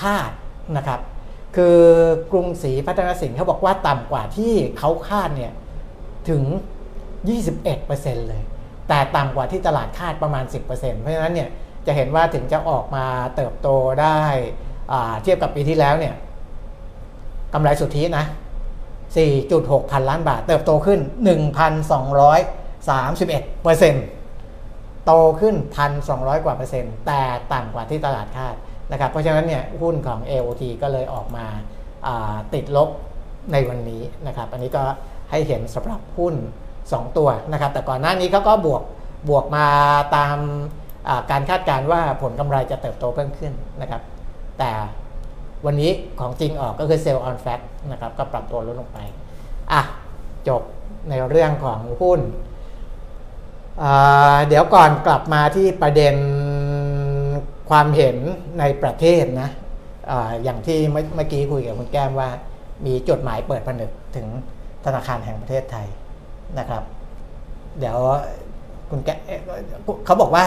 [0.00, 0.30] คาด
[0.76, 1.00] นะครับ
[1.56, 1.78] คือ
[2.32, 5.52] กรุงศรีพัฒนสินเขาบอกว่าต่ำกว่าที่เขาคาดเนี่ย
[6.28, 6.42] ถึง
[7.16, 8.42] 21%เลย
[8.88, 11.48] แต่ต่ำกว่าที่ตลาดคาดประมาณ 10%เพราะฉะนั้นเนี่ย
[11.86, 13.04] จะเห็นว่าถึงจะออกมา
[13.36, 13.68] เติบโต
[14.02, 14.20] ได้
[15.22, 16.14] เทียบกับปีที่แล้วเนี่ย
[17.54, 18.24] กำไรสุทธินะ
[19.12, 21.00] 4.6 พันล้านบาท เติบโตขึ้น
[21.90, 24.04] 1,231เปอร์เซ็นต์
[25.08, 25.56] โตขึ้น
[26.00, 28.54] 1,200 กว่าเปอร์เซ็นต์ แต่ต่ำกว่าที่ตลาดคาด
[28.92, 32.88] นะครับ เพราะฉะนั้นเนี่ยหุ้นของ AOT ก็เลยออกมาาติดลบ
[33.52, 34.82] ในวันนี้นะครับ อันนี้ก็
[35.30, 36.34] ให้เห็นสำหรับหุ้น
[36.76, 38.82] 2 ตัวนะครับ แต่ก่อนหน้านี้เขาก็บวก
[39.28, 39.66] บวกมา
[40.16, 40.38] ตาม
[41.30, 44.02] การคาดการณ์ว่าผลกำไรจะเติบโตเพิ่มขึ้นนะครับ
[44.58, 44.70] แต่
[45.66, 45.90] วันนี้
[46.20, 47.60] ของจริงออกก็คือเซลล์ออนแฟก
[47.92, 48.98] นะครับ ก็ปรับตัวลดลงไป
[49.72, 49.82] อะ
[50.48, 50.62] จบ
[51.08, 52.20] ในเรื่องของหุ้น
[54.48, 56.14] เดี๋ยวก่อนกลับมาที่ประเด็น
[57.70, 58.16] ความเห็น
[58.58, 59.50] ในประเทศนะ
[60.10, 60.12] อ
[60.44, 62.28] อย่างที่เมื่อกี้คุยกับคุณแก้มว่า
[62.86, 64.26] มีจดหมายเปิดผนึกถึง
[64.84, 65.86] ธนาคารแห่งประเทศไทย
[66.58, 66.82] นะครับ
[67.80, 67.98] เดี๋ยว
[68.90, 69.08] คุณแก
[70.04, 70.46] เขาบอกว่า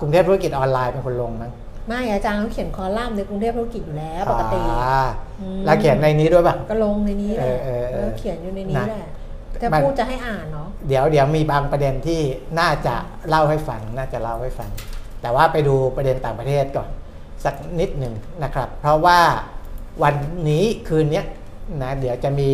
[0.00, 1.52] กรุงเทพธุรกิจออนไลน์เป็นคนลงมั้ง
[1.88, 4.60] ไม่อาจารย์เขาเขียนคอลัมน์ในกรุงเทพธุรกิจอยู่แล้วปกติ
[5.64, 7.52] แล้วเขียนในนี้ด้วยป่ะก็ลงในนี้แหละ
[8.18, 9.06] เขียนอยู่ในนี้แหละ
[9.62, 12.20] จะพูดจะให้อ่านเนาะเดี๋ยวเดี๋ยวมีบางประเด็นที่
[12.60, 12.94] น่าจะ
[13.28, 14.70] เล่าให้ฟังน่าจะเล่าให้ฟัง
[15.22, 16.88] แต่ว่าไปดูประเด็นต่างประเทศก่อน
[17.44, 19.20] สักนิดหนึ่งนะครับ เพราะว่า
[20.02, 20.14] วัน
[20.48, 21.22] นี้คืนนี้
[21.82, 22.50] นะเดี๋ยวจะมี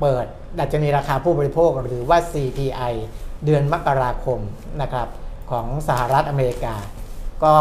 [0.00, 0.26] เปิด
[0.58, 2.92] ดัชนีราคาผู้บริโภคหรือว่า CPI
[3.44, 4.40] เดือนมกราคม
[4.82, 5.08] นะครับ
[5.50, 6.74] ของสหรัฐอเมริกา
[7.44, 7.54] ก็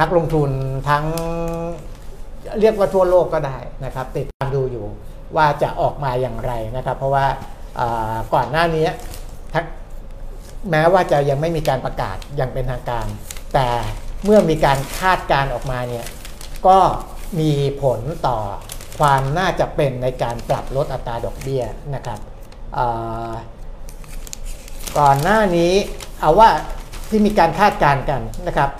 [0.00, 0.50] นักลงทุน
[0.88, 1.04] ทั้ง
[2.60, 4.86] เรียกว่าทั่วโลกก็ได้นะครับ ติดตามดูอยู่
[5.36, 7.26] ว่าจะออกมาอย่างไรนะครับ เพราะว่า
[8.34, 8.88] ก่อนหน้านี้
[10.70, 13.06] แม้ว่าจะยังไม่มีการประกาศอย่างเป็นทางการ
[13.54, 13.68] แต่
[14.24, 16.06] เมื่อมีการคาดการออกมาเนี่ย
[16.66, 16.78] ก็
[17.40, 18.38] มีผลต่อ
[18.98, 21.62] ความน่าจะเป็นในการปรับลดอัตราดอกเบี้ย
[21.94, 22.20] นะครับ
[24.98, 25.72] ก่อนหน้านี้
[26.20, 26.50] เอาว่า
[27.08, 28.70] ที่มีการคาดการกันนะครับ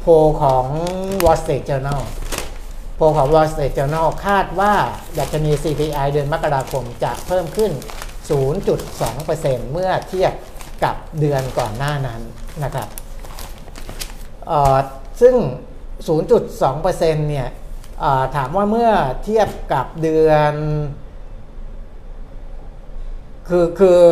[0.00, 0.06] โพ
[0.42, 0.64] ของ
[1.24, 2.02] Wall Street Journal
[3.00, 4.74] โพของ Wall Street Journal คาดว่า
[5.18, 7.72] ดัชนี CPI เดือนมกราคมจะเพิ่มขึ้น
[8.52, 10.32] 0.2%เมื่อเทียบ
[10.84, 12.20] กับเดือนก่อนหน้านั้น
[12.64, 12.88] นะครับ
[15.20, 15.34] ซึ่ง
[16.08, 16.90] 0.2%
[17.28, 17.48] เนี่ย
[18.36, 18.90] ถามว่าเมื่อ
[19.24, 20.52] เทียบกับเดือน
[23.48, 24.02] คือคือ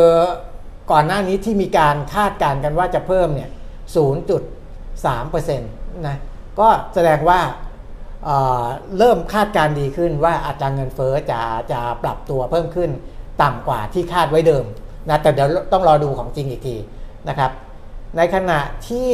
[0.90, 3.50] ก่อนหน้านี้ที่มีการคาดการณ์กันว่าจะเพิ่มเนี่ย
[3.98, 6.16] 0.3%นะ
[6.58, 7.40] ก็แสดงว่า
[8.98, 11.40] เริ่มคาดการดีขึ้นว่าอัตราเงินเฟอ้อจะ
[11.72, 12.90] จะปรับตัวเพิ่มขึ้น
[13.42, 14.64] ต่ำกว่าที่คาดไว้เดิม
[15.08, 16.76] นะแต่เดี๋ยวต้องรอดูของจริงอีกที
[17.28, 17.50] นะครับ
[18.16, 19.10] ในขณะที่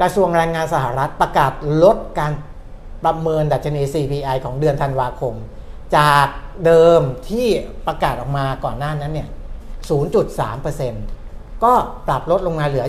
[0.00, 2.32] กระทรวงแรงงานสหรัฐประกาศลดการ
[3.04, 5.34] ประเมินดัชนี CPI ของเดือนธันวาคม
[5.96, 6.26] จาก
[6.64, 7.48] เดิมที่
[7.86, 9.28] ประกาศออกมาก่อนหน้านั้นเนี่ย
[10.84, 11.72] 0.3%ก็
[12.06, 12.86] ปรับลดลงมาเหลือ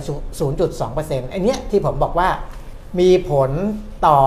[0.63, 2.30] 0.2%ไอ้นี้ที่ผมบอกว่า
[2.99, 3.51] มีผล
[4.08, 4.19] ต่อ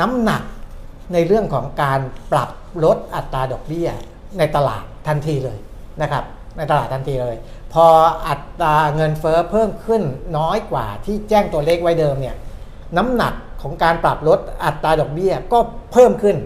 [0.00, 0.42] น้ำหนัก
[1.12, 2.00] ในเรื่องของการ
[2.32, 2.50] ปรับ
[2.84, 3.88] ลดอัตราดอกเบี้ย
[4.38, 5.58] ในตลาดทันทีเลย
[6.02, 6.24] นะครับ
[6.56, 7.36] ในตลาดทันทีเลย
[7.72, 7.86] พอ
[8.28, 10.02] อัตราเงินเฟอ้อเพิ่มขึ้น
[10.38, 12.36] น้อยกว่าที่แจ้งตัวเลขไว้เดิมเนี่ย
[12.96, 15.58] น้ำหนักของการปรับลดอัตราดอกเบี้ยก็
[15.92, 16.36] เพิ่มขึ้น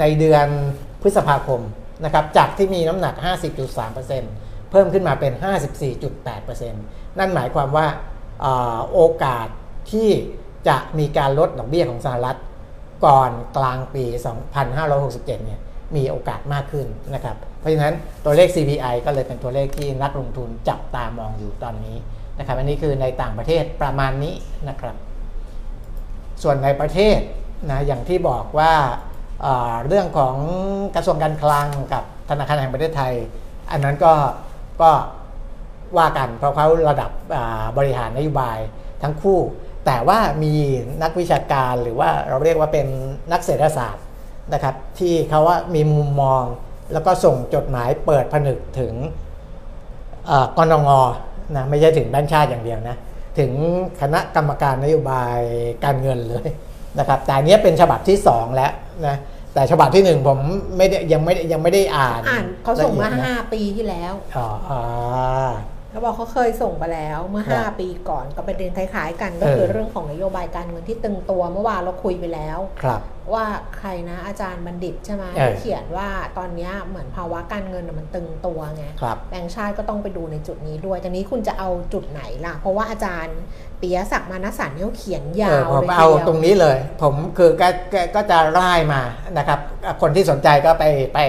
[0.00, 0.46] ในเดือน
[1.02, 1.60] พฤษภาคม
[2.04, 3.14] นะครับจากที่มีน้ำหนัก
[3.92, 5.32] 50.3%เพิ่มขึ้นมาเป็น
[6.06, 6.72] 54.8%
[7.18, 7.86] นั่นหมายความว่า
[8.92, 9.48] โอกาส
[9.92, 10.10] ที่
[10.68, 12.38] จะมีการลดดอกเบี้ยของสหรัฐ
[13.04, 14.04] ก่อนกลางปี
[14.70, 15.60] 2567 เนี่ย
[15.96, 21.96] มีโอกาสมากขึ้นนะครับ เพราะฉะนั้นตัวเลข CPI ก็เลยเป็นตัวเลขที่นักลงทุนจับตามองอยู่ตอนนี้
[22.38, 24.34] นะครับ อันนี้คือในต่างประเทศประมาณนี้
[24.68, 24.96] นะครับ
[26.42, 27.18] ส่วนในประเทศ
[27.70, 28.72] นะอย่างที่บอกว่า
[29.86, 30.36] เรื่องของ
[30.94, 33.14] กระทรวงการคลังกับธนาคารแห่งประเทศไทย
[33.70, 34.12] อันนั้นก็
[34.82, 34.90] ก็
[35.98, 37.10] ว่ากันเพราะเขาระดับ
[37.78, 38.58] บริหารนโยบาย
[39.02, 39.38] ทั้งคู่
[39.88, 40.54] แต่ว่ามี
[41.02, 42.86] นักวิชาการหรือว่าเราเรียกว่าเป็น
[43.32, 44.04] นักเศรษฐศาสตร์
[44.52, 46.42] นะครับ ที่เขาว่ามีมุมมอง
[46.92, 48.92] แล้วก็ส่งจดหมายเปิดผนึกถึง
[50.58, 50.88] กนง
[51.56, 52.96] นะไม่ใช่ถึงแบงค์ชาติอย่างเดียวนะ
[53.38, 53.50] ถึง
[54.00, 55.38] คณะกรรมการนโยบาย
[55.84, 56.48] การเงินเลย
[56.98, 58.72] นะครับ แต่นี้เป็นฉบับที่ 2 แล้ว
[59.06, 59.16] นะ
[59.54, 60.38] แต่ฉบับที่หนึ่งผม
[60.76, 64.48] ไม่ได้ยังไม่ยังไม่ได้อ่าน อ่านเขาส่งมาห้าปีที่แล้วอ๋อ
[65.90, 72.58] เขาบอกเขาเคยส่งไปแล้วเมื่อ 5 ปีก่อนก็ประเด็นคล้ายๆ กันก็คือเรื่องของนโยบายการเงินที่ตึงตัวเมื่อวานเราคุยไปแล้ว
[73.32, 73.44] ว่า
[73.78, 75.24] ใครนะอาจารย์บัณฑิตใช่ไหม
[75.58, 78.84] เขียนว่าตอนนี้เหมือนภาวะการเงินมันตึงตัวไง
[79.30, 83.38] แบงค์ชาติก็ต้องไปดูในจุดนี้ด้วยจากนี้คุณจะเอาจุดไหนล่ะ เพราะว่าอาจารย์
[83.80, 87.50] ปียศักดิ์มานสันเนี่ยเขียนยาวเลยเอาตรงนี้เลย ผมคือ
[88.14, 89.02] ก็จะไล่มา
[89.38, 89.58] นะครับ
[90.02, 91.20] คนที่สนใจก็ไปไป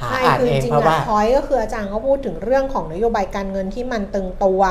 [0.00, 4.62] หาอ่านเองเพราะว่าพอยก็คืออาจารย์เขาพูดถึงเรื่องของนโยบายการเงินที่มันตึงตัว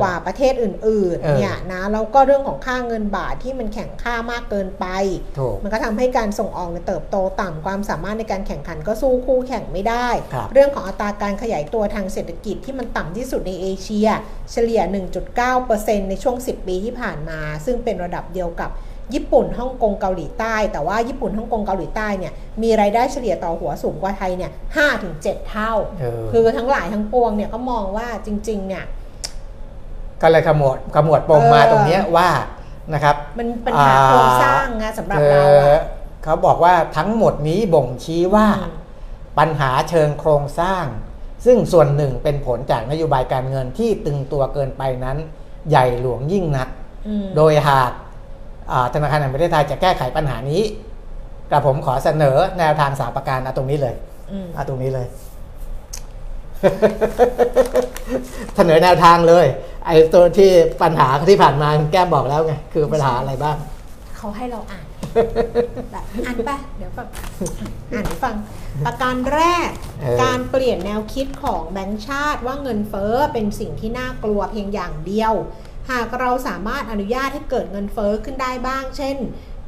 [0.00, 4.86] กว่าประเทศอื่นๆเนี่ยนะแล้วก็เรื่องของค่าเงินบาทที่มันแข็งค่ามากเกินไป
[5.62, 10.08] มันก็ทำให้การส่งออกเติบโตต่ำความสามารถในการแข่งขันก็สู้คู่แข่งไม่ได้
[10.52, 14.08] เรื่องของอัตราการขยายตัวทางเศรษฐกิจที่มันต่ำที่สุดในเอเชีย
[14.52, 14.80] เฉลี่ย
[15.44, 18.70] 1.9%ในช่วง 10 ปีที่ผ่านมา ซึ่งเป็นระดับเดียวกับ
[19.14, 28.84] ญี่ปุ่นฮ่องกงเกาหลีใต้ แต่ว่าญี่ปุ่นฮ่องกงเกาหลีใต้เนี่ยมีรายได้เฉลี่ยต่อหัวสูงกว่าไทยเนี่ยห้าถึงเจ็ดเท่าเออคือทั้งหลายทั้งปวงเนี่ยก็มองว่าจริง ๆ เนี่ย
[30.22, 32.28] ก็เลยขมวดขมวดปมมาเออตรงเนี้ยว่า
[32.94, 35.82] นะครับ มันปัญหาโครงสร้างนะสำหรับคือเราอะ
[36.24, 38.74] เขาบอกว่าทั้งหมดนี้บ่งชี้ว่าอืม
[39.38, 40.84] ปัญหาเชิงโครงสร้าง
[41.44, 45.18] ซึ่งส่วนหนึ่งเป็นผลจากนโยบายการเงินที่ตึงตัวเกินไปนั้น
[45.70, 46.68] ใหญ่หลวงยิ่งนัก
[47.08, 48.05] อืมโดยหากอ่า
[48.94, 50.62] ธนาคารแห่งประเทศไทยจะแก้ไขปัญหานี้
[51.50, 53.94] กระผมขอเสนอแนวทางสามประการเอาตรงนี้เลย
[54.30, 55.06] อืมเอาตรงนี้เลย
[58.56, 59.46] เสนอแนวทางเลย
[59.86, 60.50] ไอ้ตัวที่
[60.82, 63.56] ปัญหาที่ผ่านมาแก้มบอกแล้วไงคือปัญหาอะไรบ้าง
[64.16, 64.86] เขาให้เราอ่าน
[65.92, 67.08] แบบอ่านไปเดี๋ยวแบบ
[67.92, 68.34] อ่านให้ฟัง
[68.86, 75.32] ประการแรกเออการเปลี่ยนแนวคิดของแบงก์ชาติว่าเงินเฟ้อเป็นสิ่งที่น่ากลัวเพียงอย่างเดียว
[75.90, 79.16] หากเราสามารถอนุญาตให้เกิดเงินเฟ้อขึ้นได้บ้าง เช่น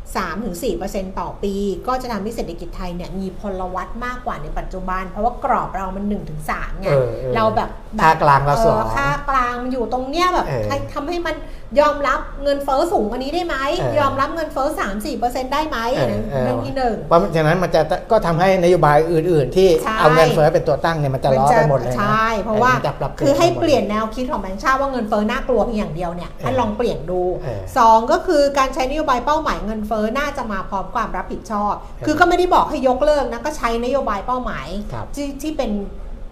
[0.09, 1.55] 3-4%ต่อปี
[1.87, 6.05] ก็จะทำให้เศรษฐกิจไทยเนี่ยมีพลวัตมากกว่าในปัจจุบัน เพราะว่ากรอบเรามัน
[6.44, 11.37] 1-3ไงเออเออเราแบบแบบค่ากลางเราสองอค่ากลางมันอยู่ตรงเนี้ยแบบเออให้ทำให้มัน
[11.81, 14.68] ยอมรับเงินเฟ้อสูงกว่านี้ได้ไหม เออยอมรับเงินเฟ้อ
[15.11, 31.75] 3-4%ได้ไหมเอออันนั้นเออ เรื่องที่หนึ่ง เพราะฉะนั้นมันจะก็ทำให้นโยบายอื่น ๆ ที่ใช่ เอาเงินเฟ้อเป็นตัวตั้งเนี่ยมันจะล้อไปหมดเลยนะใช่เพราะว่ามันจะปรับคือให้ไปมดเปลี่ยนแนวคิดของแบงค์ชาติว่าเงินเฟ้อน่ากลัวเพียงอย่างเดียวเนี่ยให้ลองเปลี่ยนดูเออ สองก็คือการใช้นโยบายเป้าหมายเงินเฟ้อน่าจะมาพร้อมความรับผิดชอบ
[32.07, 35.73] คือก็ไม่ได้บอกให้ยกเลิกนะก็ใช้นโยบายเป้าหมายครับที่ที่เป็น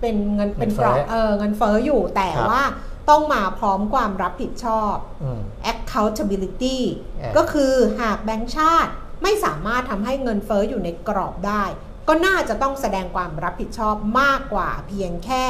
[0.00, 2.64] เป็นเงินเป็นเงินกเฟ้รออบเออเงินเฟ้ออยู่แต่ครับว่า
[3.10, 5.40] ต้องมาพร้อมความรับผิดชอบอืม
[5.72, 6.78] accountability
[7.18, 8.90] เออก็คือหากแบงก์ชาติ
[9.22, 11.64] ไม่สามารถทำให้เงินเฟ้ออยู่ในกรอบได้
[12.08, 15.44] ก็น่าจะต้องแสดงความรับผิดชอบมากกว่าเพียงแค่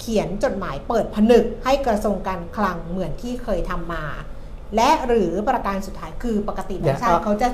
[0.00, 4.04] เขียนจดหมายเปิดผนึกให้กระทรวงการคลังเหมือนที่เคยทำมา
[4.76, 7.48] และหรือประการสุดท้ายคือปกติแบงก์ชาติเขาจะ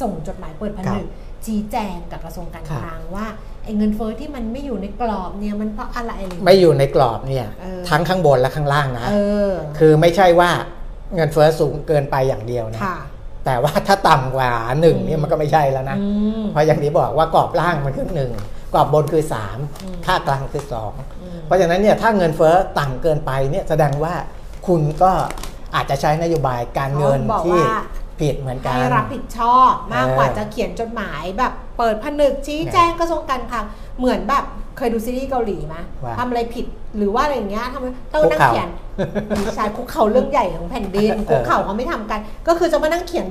[0.00, 1.06] ส่งจดหมายเปิดผนึก
[1.46, 3.26] ชี้แจงกับกระทรวงการคลังว่า
[3.64, 9.14] ไอ้เงินเฟ้อที่มันไม่อยู่ในกรอบเนี่ยมันเพราะอะไรอะไรอย่างเงี้ยไม่อยู่ในกรอบเนี่ยเออทั้งข้างบนและข้างล่างนะเอ
[9.48, 10.50] อคือไม่ใช่ว่า
[11.14, 12.96] เงินเฟ้อสูงเกินไปอย่างเดียวนะค่ะ
[13.44, 16.06] แต่ว่าถ้าต่ำกว่าหนึ่งอืมเนี่ยมันก็ไม่ใช่แล้วนะอื
[16.40, 18.32] มเพราะอย่างที่บอกว่ากรอบล่างมันคือหนึ่ง
[18.74, 24.14] กรอบบนคืออืม3ค่ากลางคืออืม2เพราะฉะนั้นเนี่ยถ้าเงินเฟ้อต่ำเกินไปเนี่ยแสดงว่า
[24.66, 25.12] คุณก็
[25.74, 27.80] อาจจะใช้นโยบายการเงินเขาบอกที่ว่า
[28.20, 33.64] ผิดเหมือนกันให้รับผิดชอบมากกว่าเออจะเขียนจดหมายแบบเปิดผนึกชี้แจงกระทรวงการคลัง
[33.98, 34.44] เหมือนแบบ
[34.76, 38.68] เคยดูซีรีส์เกาหลีไหมว่าทำอะไรผิดหรือว่าอะไรอย่างเงี้ยทำต้องคุกนั่งเข่าเขียน
[39.38, 43.26] มีชายคุกเข่าเรื่องใหญ่ของแผ่นดินเออคุกเข่าเขาไม่ทำกัน ก็คือจะมานั่งเขียน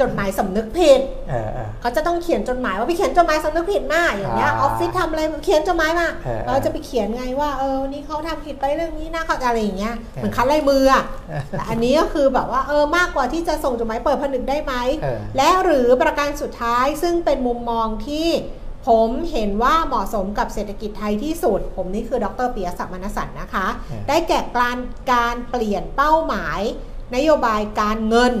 [0.00, 11.04] จดหมายสำนึกผิดเออเออเขาจะต้องเขียนจดหมายว่าไปเขียนจดหมายสำนึกผิดมาอย่างเงี้ยออ่าอฟฟิศทำอะไรเขียนจดหมายมาเออเราจะไปเขียนไงว่าเออนี่เขาทำผิดไปเรื่องนี้นะเขาอะไรอย่างเงี้ยเออเหมือนคัดลายมืออะ
[11.50, 18.28] แต่อันนี้ก็คือแบบว่าเออมากกว่าที่จะส่งจดหมายเปิดผนึกได้ไหมเออและหรือประการสุดท้ายซึ่งเป็นมุมมองที่
[18.86, 24.78] ผมเห็นว่าเหมาะสมกับเศรษฐกิจไทยที่สุด ผมนี่คือดรปิยศักดิ์มนสันนะคะเออได้แก่การ
[25.12, 26.60] การเปลี่ยนเป้าหมาย
[27.16, 28.34] นโยบายการเงิน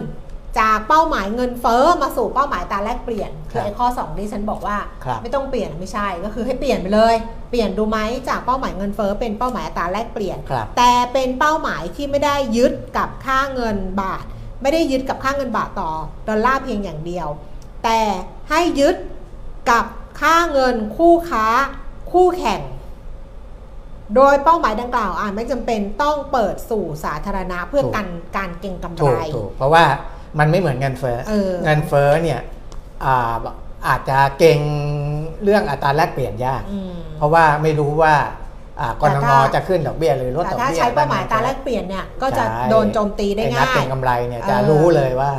[0.58, 7.14] จากเป้าหมายเงินเฟ้อมาสู่เป้าหมายตราแลกเปลี่ยนคือไอ้ข้อ2ที่ฉันบอกว่าครับไม่ต้องเปลี่ยนไม่ใช่ก็คือให้เปลี่ยนไปเลย
[7.50, 14.24] เปลี่ยนดูไหมจากเป้าหมายเงินเฟ้อเป็นเป้าหมายอัตราแลกเปลี่ยนครับแต่เป็นเป้าหมายที่ไม่ได้ยึดกับค่าเงินบาท
[14.62, 15.90] ไม่ได้ยึดกับค่าเงินบาทต่อ
[16.28, 17.28] ดอลลาร์เพียงอย่างเดียว
[17.84, 18.00] แต่
[18.50, 18.96] ให้ยึด
[19.70, 19.84] กับ
[20.20, 21.46] ค่าเงินคู่ค้า
[22.12, 22.60] คู่แข่ง
[24.14, 28.06] โดยเป้าหมายดังกล่าวอาจไม่จำเป็นต้องเปิดสู่สาธารณะเพื่อถูกกัน
[28.36, 29.84] การเก็งกำถูไรกถูกเพราะว่า
[30.38, 32.40] มันไม่เหมือนเงินเฟ้อเออเงินเฟ้อเนี่ย
[33.04, 33.32] อ่า
[33.88, 34.58] อาจจะเก่ง
[35.44, 38.14] เรื่องอัตราแลกเปลี่ยนยากอืมเพราะว่าไม่รู้ว่า
[38.80, 45.30] อ่ากรแต่นงถ้าจะขึ้นดอกเบี้ยหรือลดแต่ดอกถ้าเบี้ยใช้เป้าหมายอัตราแลกเปลี่ยนเนี่ยก็จะใช่โดนโจมตีได้อ้นัง่ากเก็ยงกำไรเนี่ยจะเออรู้เลยว่า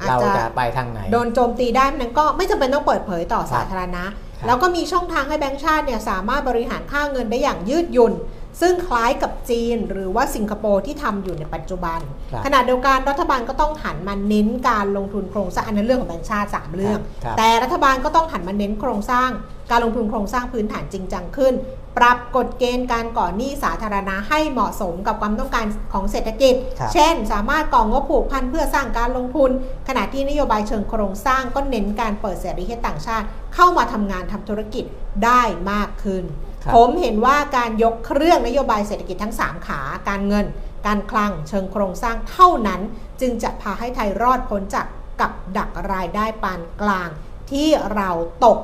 [0.00, 4.04] อาจเราจะจะไปทางไหน โดนโจมตีได้นั้นก็ไม่จำเป็นต้องเปิดเผยต่อสาธารณะ
[4.38, 8.12] ครับแล้วก็มีช่องทางให้แบงก์ชาติเนี่ยสามารถบริหารค่าเงินได้อย่างยืดหยุ่น
[8.60, 12.00] ซึ่งคล้ายกับจีนหรือว่าสิงคโปร์ที่ทำอยู่ในปัจจุบัน
[12.32, 19.30] ครับขณะเดียวกันรัฐบาลก็ต้องหันมาเน้นการลงทุนโครงสร้างอันนั้นเรื่องของแบงก์ชาติสามเรื่องครับแต่รัฐบาลก็ต้องหันมาเน้นโครงสร้าง
[19.70, 21.54] การลงทุนโครงสร้างพื้นฐานจริงจังขึ้น
[21.98, 29.50] ปรับกฎเกณฑ์การก่อหนี้สาธารณะให้เหมาะสมกับความต้องการของเศรษฐกิจครับเช่น สามารถก่องบผูกพันเพื่อสร้างการลงทุน
[29.88, 34.84] ขณะที่นโยบายเชิงโครงสร้างก็เน้นการเปิดเสรีให้ต่างชาติ เข้ามาทำงานทำธุรกิจ
[35.24, 40.46] ได้มากขึ้นครับ ผมเห็นว่าการยกเครื่องนโยบายเศรษฐกิจทั้ง 3 ขา การเงิน
[40.86, 42.80] การคลัง เชิงโครงสร้างเท่านั้น
[43.20, 44.86] จึงจะพาให้ไทยรอดพ้นจาก
[45.20, 47.08] กับดักรายได้ปานกลาง
[47.50, 48.10] ที่เรา
[48.46, 48.60] ตก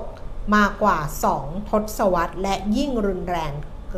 [0.57, 0.99] มากว่า
[1.35, 3.53] 2 ทศวรรษ และยิ่งรุนแรง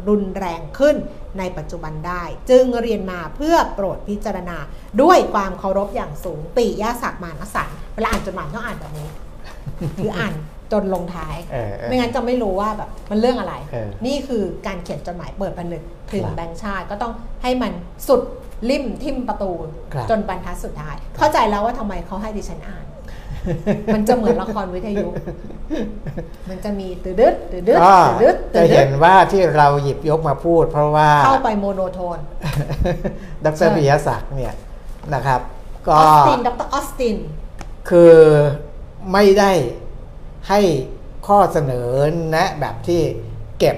[0.09, 0.97] รุนแรงขึ้น
[1.39, 4.59] ในปัจจุบันได้ จึงเรียนมาเพื่อโปรดพิจารณา
[5.03, 9.09] ด้วยความเคารพอย่างสูง ปิยศักดิ์มานสันเวลาอ่านจดหมายต้องอ่านแบบนี้
[9.99, 10.33] คืออ่าน
[10.73, 17.13] จนลงท้ายเออเออไม่งั้นจะไม่รู้ว่าแบบมันเรื่องอะไรเออนี่คือการเขียนจดหมายเปิดผนึกถึงครับแบงค์ชาติก็ต้อง
[17.43, 17.73] ให้มัน
[18.09, 18.23] สุด
[18.71, 19.53] ริมทิมประตู
[19.93, 22.85] ครับจนบรรทัดสุดท้าย เข้าใจแล้วว่าทำไมเขาให้ดิฉันอ่าน
[23.95, 25.09] มันจะเหมือนละครวิทยุ
[26.49, 32.19] มันจะมีตืดดึดตืดดึดก็ตืดดึดตืจะดดึเห็ดนว่าที่เราหยิบยกมาพูด เพราะว่าเข้าไปโมโนโทน
[33.45, 34.55] ดรปิยศักดิ์เนี่ย
[35.15, 37.17] นะครับอก็อสตินดรออสติน
[37.91, 38.15] คือ
[39.13, 39.51] ไม่ได้
[40.49, 40.61] ให้
[41.27, 41.89] ข้อเสนอ
[42.31, 43.01] แนะแบบที่
[43.59, 43.77] เก็บ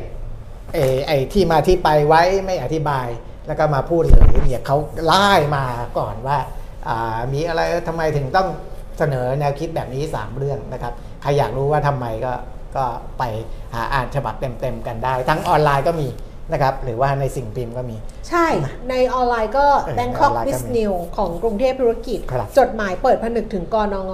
[0.74, 3.08] ไอ้ไอที่มาที่ไปไว้ไม่อธิบาย
[3.46, 5.64] แล้วก็มาพูดเลยเนี่ยเขาไล่มา
[5.98, 8.48] ก่อนว่าามีอะไรทำไมถึงต้อง
[8.98, 10.92] เสนอแนวคิดแบบนี้ 3 เรื่องนะครับ
[11.22, 12.32] ใครอยากรู้ว่าทำไมก็
[12.76, 12.84] ก็
[13.18, 13.22] ไป
[13.74, 16.08] หาอ่านฉบับเต็มๆกันได้ ทั้งออนไลน์ก็มี
[16.52, 17.96] นะครับหรือว่าในสิ่งพิมพ์ก็มี
[18.28, 18.46] ใช่
[18.90, 24.12] ในออนไลน์ก็เออ Bangkok ในออนไลน์ก็มี Business News ของกรุงเทพธุรกิจครับจดหมายเปิดผนึกถึงกนง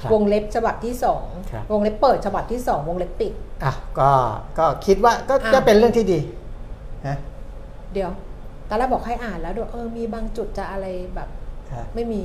[0.00, 0.94] ครับวงเล็บฉบับที่
[1.50, 3.32] ครับ2วงเล็บเปิดฉบับที่ 2 วงเล็บปิด
[3.64, 4.10] อะก็
[4.58, 6.18] ก็คิดว่าก็อะก็เป็นเรื่องที่ดี
[7.06, 7.16] นะ
[7.92, 8.10] เดี๋ยว
[8.68, 11.28] ตอนแรกบอกให้อ่านแล้วด้วยเออมีบางจุดจะอะไรแบบ
[11.70, 12.22] ครับไม่มี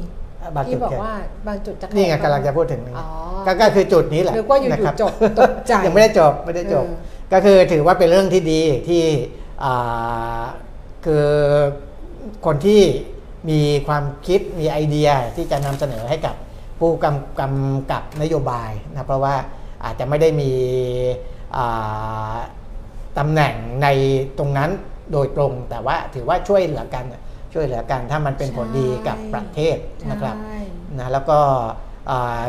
[0.55, 1.13] บางจุที่ดบอกแค่ว่า
[1.47, 3.07] บางจุดจะนี่ไงแข็กำลังจะพูดถึงอ๋อ
[3.45, 6.95] ก็ก็คือจุดนี้แหละนึกว่าอยู่ๆนะครับจบตกใจยังไม่ได้จบไม่ได้จบเออ
[7.33, 9.38] ก็คือถือว่าเป็นเรื่องที่ดีที่อ่า
[11.05, 11.27] คือ
[12.45, 12.81] คนที่
[13.49, 16.35] มีความคิดมีไอเดียที่จะนำเสนอให้กับ
[16.79, 19.35] ผู้กำกำกับนโยบายนะเพราะว่า
[19.83, 20.51] อาจจะไม่ได้มี
[21.57, 22.35] อ่า
[23.17, 23.87] ตำแหน่งใน
[24.37, 24.69] ตรงนั้น
[25.11, 27.05] โดยตรง แต่ว่าถือว่าช่วยเหลือกัน
[27.53, 29.77] ช่วยเหลือกันถ้ามันเป็นผลดีกับประเทศ
[30.11, 30.59] นะครับใช่
[30.99, 31.39] นะแล้วก็
[32.11, 32.43] อ่า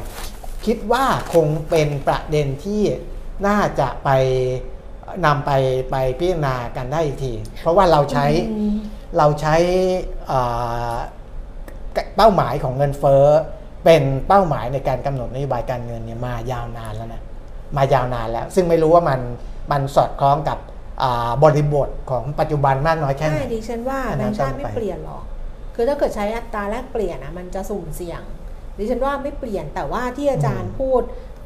[0.67, 1.05] คิดว่า
[1.35, 2.83] คงเป็นประเด็นที่
[3.47, 4.11] น่าจะไป
[5.27, 5.51] นำไป
[5.91, 8.75] ไปพิจารณากันได้อีกที เพราะว่าเราใช้อืม
[9.19, 9.57] เราใช้
[10.31, 10.97] อ่า
[12.17, 13.25] เป้าหมายของเงินเฟ้อ
[13.85, 17.23] เป็นเป้าหมายในการกำหนดนโยบายการเงินเนี่ยมายาวนานแล้วนะ
[17.77, 19.21] มายาวนานแล้ว ซึ่งไม่รู้ว่ามัน
[19.73, 20.59] มันสอดคล้องกับ
[21.03, 25.25] อ่าบริบทของปัจจุบันมากน้อยแค่ไหนใช่ดิฉันว่าอันแบนั้งนค์ชาติต้องไม่ไปเปลี่ยนหรอก
[25.75, 28.23] คือถ้าเกิดใช้อัตราแลกเปลี่ยนอะมันจะสุ่มเสี่ยง
[28.79, 31.03] ดิฉันว่าไม่เปลี่ยนแต่ว่าที่อาจารย์พูด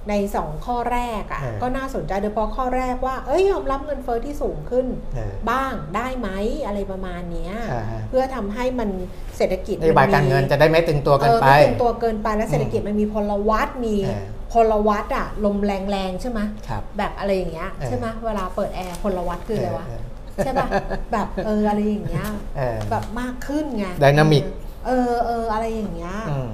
[0.09, 6.29] ในสองข้อแรกอะเออก็น่าสนใจโดยเฉพาะข้อแรกว่าเอ้ยยอมรับเงินเฟอ้อที่สูงขึ้นเออบ้างได้ไหม
[6.67, 8.89] อะไรประมาณเนี้ยอ่าฮะเพื่อทำให้มัน
[9.37, 20.03] เศรษฐกิจนโยบายการเงินจะได้ไม่ตึงตัวกันเออไปไม่เป็นตัวเกินไปแล้วเศรษฐกิจมันมีพลวัตมีเออพลวัตอะลมแรงๆใช่ไหมครับแบบอะไรอย่างเงี้ยเออใช่ไหมเวลาเปิดแอร์พลวัตคืออะไรวะเออ
[20.45, 20.69] ใช่ป่ะ
[21.13, 22.27] แบบเอออะไรอย่างเงี้ย
[22.57, 24.45] เออแบบมากขึ้นไง Dynamic
[24.87, 26.54] เออเอออะไรอย่างเงี้ยอืมอืม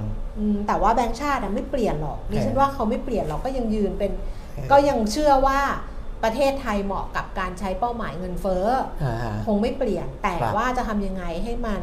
[0.67, 4.11] แต่ว่าแบงค์ชาติอะไม่เปลี่ยนหรอกดิฉันเออว่าเขาไม่เปลี่ยนหรอกก็ยังยืนเป็น
[4.55, 5.59] เออก็ยังเชื่อว่า
[6.23, 8.65] ประเทศไทยเหมาะกับการใช้เป้าหมายเงินเฟ้อ
[9.03, 11.81] อ่าฮะคงไม่เปลี่ยนแต่ครับว่าจะทำยังไงให้มัน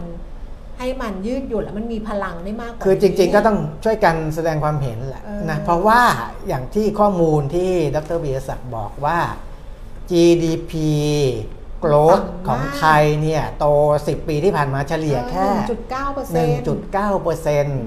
[0.79, 6.01] ให้มันยืดหยุ่นแล้วมันมีพลังได้มากกว่าคือจริง ๆ ก็นี้ต้องช่วยกันแสดงความเห็นแหละเออนะเพราะว่า
[6.49, 9.19] อย่างที่ข้อมูลที่ดรบีศักดิ์บอกว่า
[10.11, 10.73] GDP
[11.85, 13.67] growth ของไทยเนี่ย โต
[14.01, 17.81] 10 ปีที่ผ่านมาเฉลี่ยแค่จุดเก้าเปอร์เซ็นต์1.9เปอร์เซ็นต์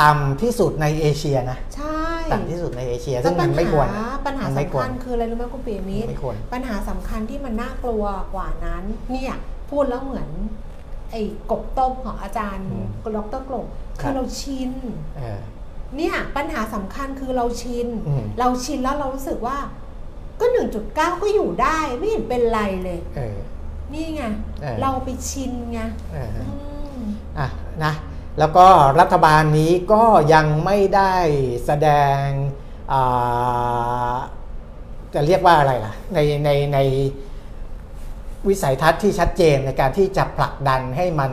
[0.00, 2.00] ต่ำที่สุดในเอเชียนะใช่
[2.32, 9.34] ต่ำที่สุดในเอเชียแล้ซึ่วงปัมัญนไม่ควรหาปัญหามันไม่สำควคัรญคืออะไรรู้ไหมคุณปีมิตรไม่ควรปัญหาสำคัญที่มันน่ากลัวกว่านั้น เนี่ย
[9.70, 10.28] พูดแล้วเหมือน
[11.10, 13.64] ไอ้กบต้มของอาจารย์อืมกดรกลง
[14.00, 14.70] คคืรัอบเราชิน
[15.18, 15.40] เออ
[15.96, 19.58] เนี่ยปัญหาสำคัญคือเราชินอืมเราชินแล้วเรารู้สึกว่า
[20.40, 20.46] ก็
[20.84, 23.36] 1.9ก็อยู่ได้ไม่เห็นเป็นไรเลยเออ
[23.92, 24.22] นี่ไง
[24.62, 25.80] เออเราไปชินไง
[26.12, 26.52] เอออื
[26.98, 27.00] ม
[27.38, 27.48] อะ
[27.84, 27.92] นะ
[28.38, 28.66] แล้วก็
[29.00, 30.02] รัฐบาลนี้ก็
[30.34, 31.14] ยังไม่ได้
[31.66, 31.88] แสด
[32.20, 32.22] ง
[32.92, 34.16] อ่า
[35.14, 36.78] จะเรียกว่าอะไรล่ะในในใน
[38.48, 41.30] วิสัยทัศน์ที่ชัดเจนในการที่จะผลักดันให้มัน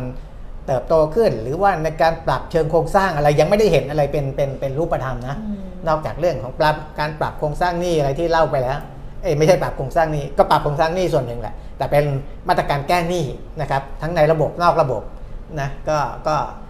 [0.68, 8.80] เติบโตขึ้น หรือว่าในการปรับเชิงโครงสร้างอะไรยังไม่ได้เห็นอะไรเป็นเป็นเป็นรูปธรรมนะอืมนอกจากเรื่องของปรับการปรับโครงสร้างหนี้อะไรที่เล่าไปแล้ว
[9.22, 12.06] เอ้ยไม่ใช่ปรับโครงสร้างหนี้ก็ปรับโครงสร้างหนี้ส่วนหนึ่งแหละแต่เป็น
[12.48, 13.26] มาตรการแก้หนี้
[13.62, 15.02] นะครับทั้งในระบบนอกระบบ
[15.60, 15.98] นะก็
[16.28, 16.62] ก็อ่า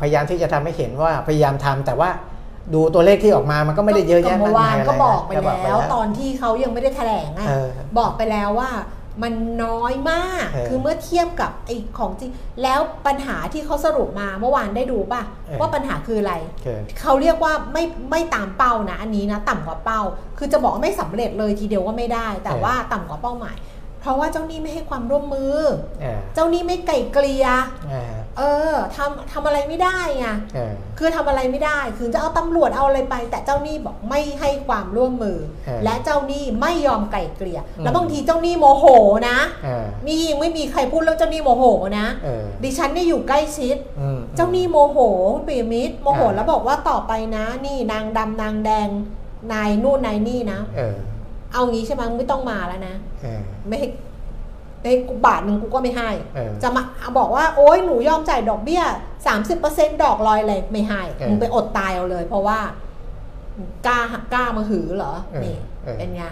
[0.00, 2.10] พยายามที่จะทำให้เห็นว่าพยายามทำแต่ว่า
[2.74, 8.70] ดูตัวเลขที่ออกมามันก็ไม่ได้เยอะแยะเมื่มากอวามานยอะไรก็นะบอกไปก็แล้วตอนที่เขายังไม่ได้แถลงอะเออบอกไปแล้วว่า
[9.22, 12.30] มันน้อยมากเออคือเมื่อเทียบกับไอ้ของจริง
[12.62, 20.00] แล้วปัญหาที่เขาสรุปมาเมื่อวานได้ดูป่ะเออว่าปัญหาคืออะไรคือเขาเรียกว่าไม่ไม่ตามเป้านะ อันนี้นะต่ำกว่าเป้า
[20.38, 23.56] คือจะบอกว่าไม่สำเร็จเลยทีเดียวว่าไม่ได้ แต่ว่าต่ำกว่าเป้าหมาย
[24.00, 25.56] เพราะว่าเจ้าหนี้ไม่ให้ความร่วมมือ
[26.02, 27.46] เออเจ้าหนี้ไม่ไกลเกลีย
[28.38, 38.84] เออเออทำทำอะไรไม่ได้ไงเออคือทำอะไรไม่ได้คือจะเอาตำรวจเอาอะไรไป แต่เจ้าหนี้บอกไม่ให้ความร่วมมือเออและเจ้าหนี้ไม่ยอมไกล่เกลี่ยอืมแล้วบางทีเจ้าหนี้โมโห
[39.28, 41.64] นะเออนี่ยังไม่มีใครพูดเรื่องเจ้าหนี้โมโห
[41.98, 44.98] นะเออดิฉันเนี่ยอยู่ใกล้ชิดอืมเจ้าหนี้โมโห
[45.34, 48.88] คุณปิยมิตรโมโหอ่าแล้วบอกว่าต่อไปนะ นี่นางดำนางแดง
[49.52, 50.96] นายนู่นนายนี่นะเออ
[51.52, 53.78] เอางี้ใช่ไหมมึงไม่ต้องมาแล้วนะเออไม่
[54.86, 56.82] ให้ให้กูบาทหนึ่งกูก็ไม่ให้ เออ จะมา
[57.18, 58.82] บอกว่าโอ๊ยหนูยอมจ่ายดอกเบี้ย
[59.42, 62.58] 30%ดอกลอยเลยไม่ให้เออมึงไปอดตายเอาเลย เพราะว่า
[63.86, 64.00] กล้า
[64.32, 66.22] กล้ามาหือเหรอเออนี่เออ เป็นไง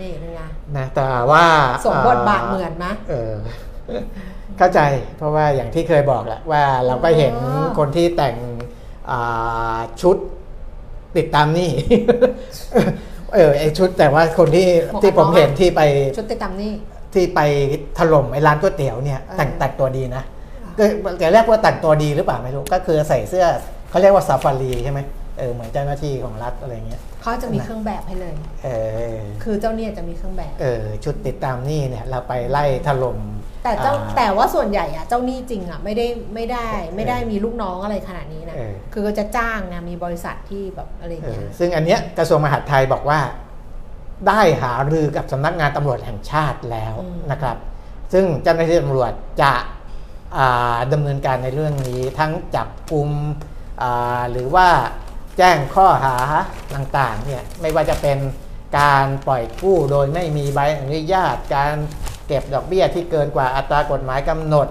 [0.00, 0.40] นี่เป็นไง
[0.76, 1.44] นะแต่ว่า
[1.86, 3.34] สมบทบาทเหมือนไหม เออ
[4.58, 4.80] เข้าใจ
[5.16, 8.36] เพราะว่าอย่างที่เคยบอกแหละว่าเราก็เห็นอ๋อ คนที่แต่ง
[9.10, 10.16] อ่าชุด
[11.16, 11.70] ติดตามหนี่
[13.34, 14.68] เออไอชุดแต่ว่าคนที่
[15.02, 15.80] ที่ผมเห็นที่ไป
[16.16, 16.74] ชุดติดตามนี่
[17.16, 17.40] ที่ไป
[17.98, 20.22] ถล่มไอ้ร้านก๋วยเตี๋ยวเนี่ยเออแต่งแต่งตัวดีนะ
[20.78, 20.84] ก็
[21.18, 23.46] แต่แรกว่าแต่งตัวดีหรือเปล่าไม่รู้ก็คือใส่เสื้อ
[23.90, 25.00] เขาเรียกว่าซาฟารีใช่ไหม
[25.38, 28.68] เออเหมือนเจ้าหน้าที่ของรัฐอะไรเงี้ยเขาจะมีเครื่องแบบให้เลยเอ
[29.16, 33.18] อคือเจ้าเนี่ยจะมีเครื่องแบบเออชุดติดตามหนี่เนี่ยเราไปไล่ถล่ม
[33.64, 36.64] แต่เจ้าอ่แต่ว่าส่วนใหญ่อะเจ้าหนี้จริงอะไม่ได้ไม่ได้
[36.94, 43.18] ไม่ได้มีลูกน้องอะไรขนาดนี้นะเออคือก็จะจ้างไงมีบริษัทที่แบบอะไรอย่างเอเงี้อยซึ่งอันเนี้ยกระทรวงมหาดไทยบอกว่า
[44.28, 47.56] ได้หารือกับสำนักงานตำรวจแห่งชาติแล้วอืมนะครับ
[48.12, 49.12] ซึ่งเจ้าหน้าที่ตำรวจ
[49.42, 49.54] จะ
[50.38, 53.08] อ่าดำเนินการในเรื่องนี้ทั้งจับกลุ่ม
[53.82, 54.68] อ่าหรือว่า
[55.38, 56.16] แจ้งข้อหา
[56.74, 58.18] ต่างๆเนี่ยไม่ว่าจะเป็น
[58.78, 61.72] การปล่อยกู้โดยไม่มีใบอนุญาต การ
[62.26, 64.68] เก็บดอกเบี้ยที่เกินกว่าอัตรากฎหมายกำหนด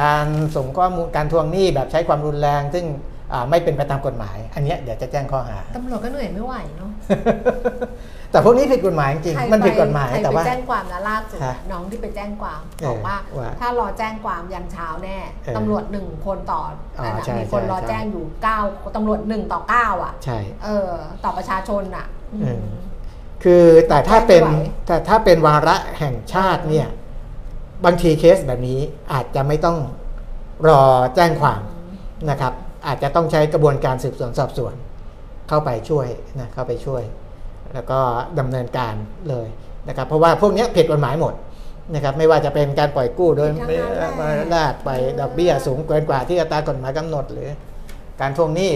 [0.00, 0.26] การ
[0.56, 2.86] ส่งข้อมูลการทวงหนี้แบบใช้ความรุนแรง ซึ่ง
[3.32, 6.90] อ่าไม่เป็นไปตามกฎหมาย อันเนี้ยเดี๋ยวจะแจ้งข้อหาตำรวจก็เหนื่อยไม่ไหวเนาะ
[8.30, 16.62] แต่พวกนี้ผิดกฎหมายจริงใครๆมันผิดกฎหมายใครแต่ไปว่าแจ้งความนะล่าสุดฮะน้องที่ไปแจ้งความเออบอกว่าว่า ถ้ารอแจ้งความยันเช้าแน่เออตำรวจหนึ่งคนต่อ
[16.98, 18.58] ออนั่นน่ะใช่มีคนใช่รอใช่แจ้งอยู่เก้า
[18.96, 20.88] ตำรวจหนึ่งต่อเก้าอะใช่เออ
[21.24, 22.64] ต่อประชาชนอะอืมเออ
[23.42, 26.88] คือแต่ถ้าเป็นแจ้งไม่ไหวแต่ถ้าเป็นวาระแห่งชาติเนี่ย
[27.84, 28.80] บางทีเคสแบบนี้
[29.12, 29.78] อาจจะไม่ต้อง
[30.68, 30.82] รอ
[31.16, 31.60] แจ้งความ
[32.30, 32.52] นะครับ
[32.86, 34.74] อาจจะต้องใช้กระบวนการสืบสวนสอบสวน
[35.48, 36.06] เข้าไปช่วย
[36.40, 37.02] นะเข้าไปช่วย
[37.74, 37.98] แล้วก็
[38.38, 38.94] ดำเนินการ
[39.28, 39.46] เลย
[39.88, 41.34] นะครับ เพราะว่าพวกเนี้ยผิดกฎหมายหมด
[41.94, 47.48] นะครับไม่ว่าจะเป็นการปล่อยกู้โดยผิดทั้งไม่นั้นแหละมาลากไปดอกเบี้ยสูงเกินกว่าที่อัตรากฎหมายกำหนดหรือ
[48.20, 48.72] การทวงหนี้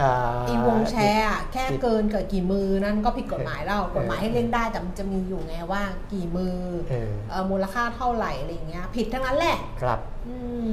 [0.00, 5.82] อ่าอีวงแชร์อะแค่เกินกับกี่มือนั่นก็ผิดกฎหมายแล้วกฎหมายให้เล่นได้แต่มันจะมีอยู่ไงว่า
[6.12, 6.56] กี่มือ
[6.90, 10.36] เออเออมูลค่าเท่าไหร่อะไรอย่างเงี้ยผิดทั้งนั้นแหละ ครับอื
[10.68, 10.72] ม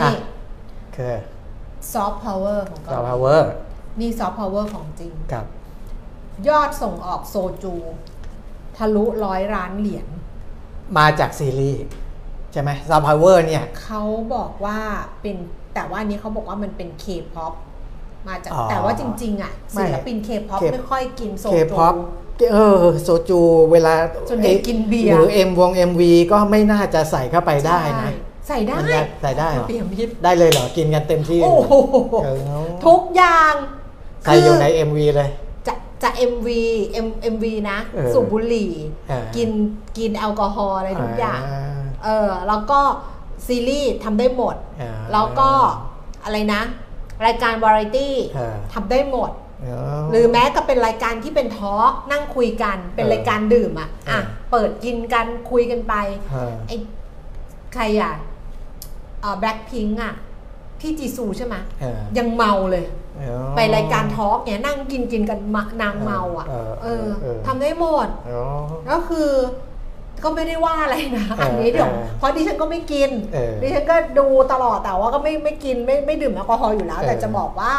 [0.00, 0.16] อะนี่
[0.96, 1.16] คือ
[1.92, 3.50] ซอฟต์พาวเวอร์ของเกาหลี ซอฟต์พาวเวอร์
[4.00, 5.46] นี่ซอฟต์พาวเวอร์ของจริงครับ
[6.48, 7.74] ยอดส่งออกโซจู
[8.76, 10.06] ทะลุร้อยล้านเหรียญ
[10.98, 11.84] มาจากซีรีส์
[12.52, 14.02] ใช่ไหมซอฟต์พาวเวอร์เนี่ย เขา
[14.34, 14.78] บอกว่า
[15.22, 15.36] เป็น
[15.74, 17.52] แต่ว่าอันนี้เขาบอกว่ามันเป็นเคป๊อป
[18.28, 21.94] มาจากอ๋อแต่ว่าจริง ๆ อะไม่ศิลปินเคป๊อป K- ไม่ค่อยกินโซเคจู ป๊อป
[22.52, 23.40] เออโซจู
[23.72, 23.94] เวลา
[24.28, 28.10] ส่วนใหญ่กินเบียร์ หรือเอ็มวง MV ก็ไม่น่าจะใส่เข้าไปได้นะ
[28.48, 31.72] ใส่ได้มันจะใส่ได้เหรอ เปรียมพิษได้เลยเหรอ กินกันเต็มที่โอ้โห
[32.24, 32.38] เออ
[32.86, 33.54] ทุกอย่าง
[34.22, 35.30] ใส่อยู่ใน MV เลย
[36.02, 36.48] จะจะ MV
[37.06, 38.72] M MV นะ เออสูบบุหรี่
[39.10, 39.50] อ่ากิ กิน
[39.98, 42.80] กินแอลกอฮอล์อะไรทุกอย่างอ่าเออแล้วก็
[43.46, 45.50] ซีรีส์ทำได้หมด อ่า แล้วก็
[46.24, 46.62] อะไรนะ
[47.26, 49.30] รายการวาไรตี้อ่า ทำได้หมด
[49.64, 49.78] อ๋อ
[50.10, 55.94] หรือแม้ก็เป็นรายการที่เป็นทอล์กนั่งคุยกัน เป็นเออรายการดื่มอะอะ เออ เปิดกินกันคุยกันไป
[56.34, 56.76] อ่าไอ้
[57.74, 58.12] ใครอะ
[59.20, 60.14] เอ่อแบล็คพิงอะ
[60.86, 62.84] พี่จีซูใช่ไหมเออยังเมาเลย
[63.20, 68.42] อ๋อไปรายการทอล์กเนี่ยนั่งกินกินกันมานางเมาอะเออเอเอออเออทำได้หมดอ๋อ
[68.90, 69.30] ก็คือ
[70.22, 77.72] ก็ไม่ได้ว่าอะไรนะเอออันนี้เดี๋ยวเออเพราะดิฉันก็ไม่กินเออดิฉันก็ดูตลอดแต่ว่าก็ไม่ไม่กินไม่ไม่ดื่มแอลกอฮอล์อยู่แล้วเออแต่จะบอกว่า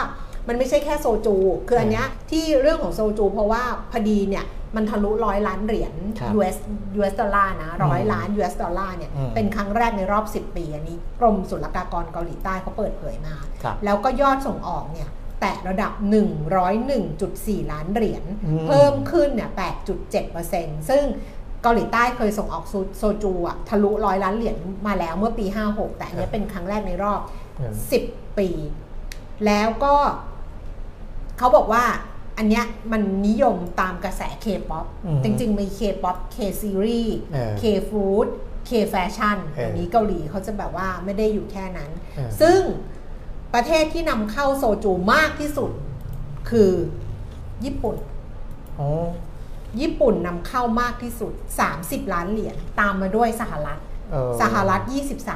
[0.47, 1.35] มันไม่ใช่แค่โซจู
[1.67, 4.45] คืออันเนี้ยที่เรื่องของโซจู เพราะว่าพอดีเนี่ย
[4.77, 6.57] มันทะลุร้อยล้านเหรียญครับ US
[6.99, 15.09] US ดอลลาร์นะร้อยล้าน US ดอลลาร์เนี่ยอืมเป็นครั้งแรกในรอบ 10 ปี อันนี้กรมศุลกากรเกาหลีใต้เขาเปิดเผยมาครับแล้วก็ยอดส่งออกเนี่ย
[15.41, 15.91] แตะระดับ
[16.61, 19.49] 101.4 ล้านเหรียญอืมเพิ่มขึ้นเนี่ย
[20.19, 21.03] 8.7%ซึ่ง
[21.63, 24.57] เกาหลีใต้เคยส่งออกโซโซจูอะทะลุร้อยล้านเหรียญ
[24.87, 27.21] มาแล้วเมื่อปี 56 แต่อันเนี้ยเป็นครั้งแรกในรอบ
[27.59, 27.73] อืม
[28.05, 28.49] 10 ปี
[29.45, 29.95] แล้วก็
[31.37, 31.83] เขาบอกว่า
[32.37, 38.27] อันเนี้ยมันนิยมตามกระแส K-POP อืมจริง ๆ มี K-POP K-series เออ K-food
[38.69, 42.59] K-fashion เอออันนี้เกาหลีเขาจะแบบว่าไม่ได้อยู่แค่นั้นเออซึ่ง
[43.53, 45.71] ประเทศที่นำเข้าโซจูมากที่สุด
[46.49, 46.71] คือ
[47.65, 47.95] ญี่ปุ่น
[48.79, 48.89] อ๋อ
[49.81, 51.33] ญี่ปุ่นนำเข้ามากที่สุด
[51.73, 53.79] 30 ล้านเหรียญตามมาด้วยสหรัฐ
[54.11, 54.81] เออสหรัฐ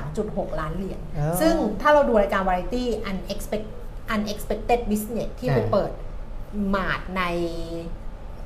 [0.04, 3.64] 23.6 ล้านเหรียญอ๋อซึ่งถ้าเราดูรายการ Variety Unexpected
[4.16, 5.92] Unexpected Business ที่ไปเออเปิด
[6.76, 7.24] มาดใน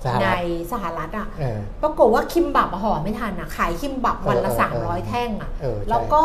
[0.03, 0.39] สหในรัฐ
[0.71, 6.23] สหรัฐอะเออปรากฏว่าคิมบับอะห่อไม่ทันอะขายคิมบับวันละเออเออเออ300แท่งอะเออใช่แล้วก็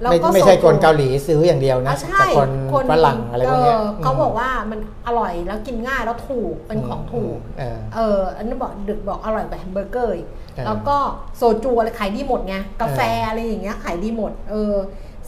[0.00, 2.26] แล้วไม่ก็ไม่ใช่โซจูคนเกาหลีซื้ออย่างเดียวนะอะใช่แต่
[2.72, 10.96] คนฝรั่งอะไรพวกเนี้ยเออเขามบอกว่ามันอร่อยแล้วกินง่ายแล้วถูกเป็นของถูก เออเอออันนั้นบอกดึกบอกอร่อยกว่าแฮมเบอร์เกอร์อีกเออแล้วก็
[11.36, 14.74] โซจูอะไรขายดีหมดไงกาแฟเออออะไรอย่างเงี้ยขายดีหมด เออ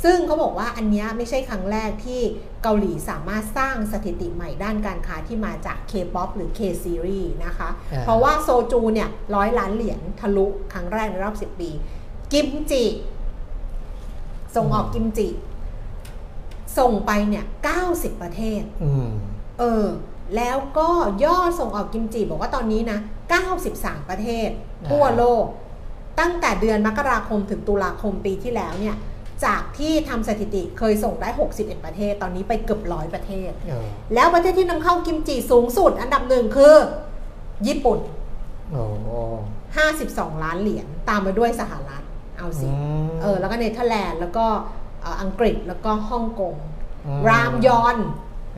[0.05, 2.21] ซึ่งเขาบอกว่าอันเนี้ยไม่ใช่ครั้งแรกที่
[2.63, 11.71] เกาหลีสามารถสร้างสถิติใหม่ด้านการค้าที่มาจาก K-POP หรือ K-Series นะคะอ่าเพราะว่าโซจูเนี่ยร้อยล้านเหรียญทะลุครั้งแรกในรอบ 10 ปี
[12.33, 12.85] กิมจิ
[14.57, 15.29] ส่งออกกิมจิ
[16.79, 17.45] ส่งไปเนี่ย
[17.83, 19.09] 90 ประเทศอืม
[19.59, 19.87] เออ
[20.37, 20.89] แล้วก็
[21.25, 22.99] ยอดส่งออกกิมจิ บอกว่าตอนนี้นะ
[23.55, 24.49] 93 ประเทศ
[24.83, 25.45] อ่าทั่วโลก
[26.21, 28.97] ตั้งแต่เดือนมกราคมถึงตุลาคมปีที่แล้วเนี่ย
[29.45, 36.75] จากที่ทำสถิติเคยส่งได้ 61 ประเทศ ตอนนี้ไปเกือบร้อยประเทศเออแล้วประเทศที่นำเข้ากิมจิสูงสุด อันดับหนึ่งคือ
[37.67, 37.99] ญี่ปุ่น
[38.73, 39.09] โอ้โห
[39.75, 42.03] 52 ล้านเหรียญตามมาด้วยสหรัฐ
[42.39, 42.75] เอาสิม
[43.23, 44.47] เออแล้วก็เนเธอร์แลนด์แล้วก็
[45.03, 46.55] เอ่ออังกฤษแล้วก็ฮ่องกง
[47.07, 47.97] อืมรามยอน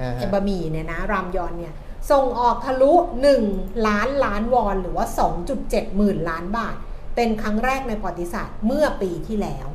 [0.00, 1.74] อ่าไอ้ฮะบะหมี่เนี่ยนะรามยอนเนี่ย
[2.10, 2.92] ส่งออกทะลุ
[3.40, 5.06] 1 ล้านล้านวอน หรือว่า
[5.50, 6.76] 2.7 หมื่นล้านบาท
[7.16, 9.66] เป็นครั้งแรกในประวัติศาสตร์เมื่อปีที่แล้ว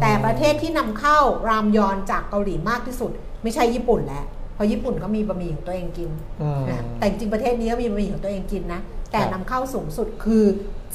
[0.00, 1.18] แต่ประเทศที่นำเข้า
[1.48, 3.10] รามยอนจากเกาหลีมากที่สุด
[3.42, 4.24] ไม่ใช่ญี่ปุ่นแล้ว
[4.54, 6.10] เพราะญี่ปุ่นก็มีบะหมี่ของตัวเองกิน
[6.42, 8.80] อืมนะแต่จริงๆประเทศนี้ก็มีบะหมี่ของตัวเองกินนะ
[9.12, 10.44] แต่ครับนำเข้าสูงสุดคือ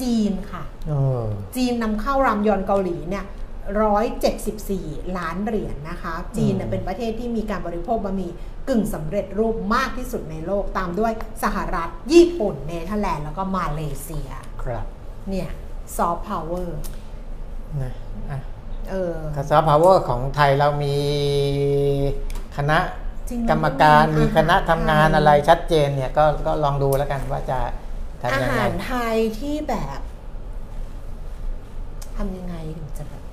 [0.02, 1.24] จีนค่ะเออ
[1.56, 3.26] จีนนำเข้ารามยอนเกาหลีเนี่ย
[4.40, 8.32] 174ล้านเหรียญนะคะ จีนเนี่ยอืมเป็นประเทศที่มีการบริโภคบะหมี่
[8.70, 11.12] กึ่งสำเร็จรูปมากที่สุดในโลกตามด้วย
[11.44, 14.30] สหรัฐ ญี่ปุ่นเนเธอร์แลนด์แล้วก็มาเลเซีย
[14.64, 14.86] ครับ
[15.30, 15.50] เนี่ย
[15.98, 16.80] ซอฟต์พาวเวอร์
[17.82, 17.94] นะ
[18.30, 18.40] อะ
[18.90, 20.98] เออคาซาพาวเวอร์ของไทยเรามี
[22.58, 22.80] คณะ
[23.30, 27.60] จริงกรรมการมีมีอาหารคณะทำงานไทยอะไรชัดเจนเนี่ยก็ก็ลองดูแล้วกันว่าจะ
[28.32, 30.00] อาทำยังหาไงรไทยที่แบบ
[32.18, 33.24] ทำยังไงถึงจะแบบ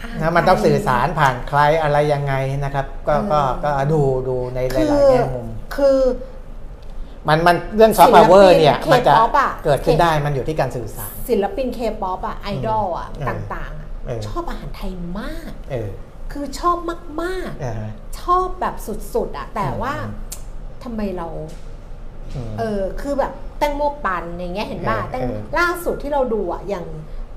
[0.00, 2.34] อาหารนะมันต้องไทยสื่อสารผ่านใครอะไรยังไง
[2.64, 5.46] นะครับ ก็ก็เออก็ดูดูในหคืลายๆแง่มุม
[5.76, 5.98] คือ
[7.28, 15.88] มันมันเรื่องซอฟต์พาวเวอร์เนี่ยศิลปินมันจะ K-pop อะเกิดขึ้นได้มันอยู่ที่การสื่อสาร ศิลปินเคป๊อปอะไอดอลอะเออต่างๆอะเออชอบอาหารไทยมากเออ
[16.32, 16.76] คือชอบ
[17.22, 18.74] มากอ่าฮะๆชอบแบบ
[19.14, 20.12] สุดๆอะแต่ว่าอืม
[20.84, 21.28] ทำไมเรา
[22.48, 26.86] มเออคือแบบแตงโมปันอย่างเงี้ยเห็นป่ะเออแตงเออล่าสุดที่เราดูอะอย่าง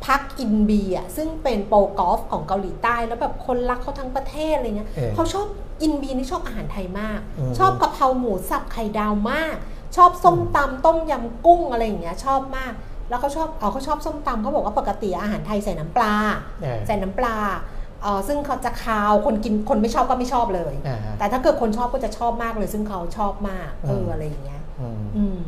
[0.06, 5.48] พักอินบีอะซึ่งเป็นโปรกอล์ฟของเกาหลีใต้แล้วแบบคนรักเขาทั้งประเทศอะไรเงี้ยเออเขาชอบ
[5.82, 9.56] อินบีนี่ชอบอาหารไทยมากอืมชอบกะเพราหมูสับไข่ดาวมาก
[9.98, 12.74] ชอบส้มตำต้มยำกุ้งอะไรอย่างเงี้ยชอบมาก
[13.10, 16.14] แล้วเขาชอบเอาเขาชอบส้มตำเขาบอกว่าปกติอาหารไทยใส่น้ำปลา
[16.62, 17.36] เออใส่น้ำปลา
[18.04, 25.39] เออซึ่งเขาจะคาวคนกินคนไม่ชอบก็ไม่ชอบเลยอ่าฮะแต่ถ้าเกิดคนชอบก็จะชอบมากเลย ซึ่งเขาชอบมากเอออืมอะไรอย่างเงี้ยอืมอืม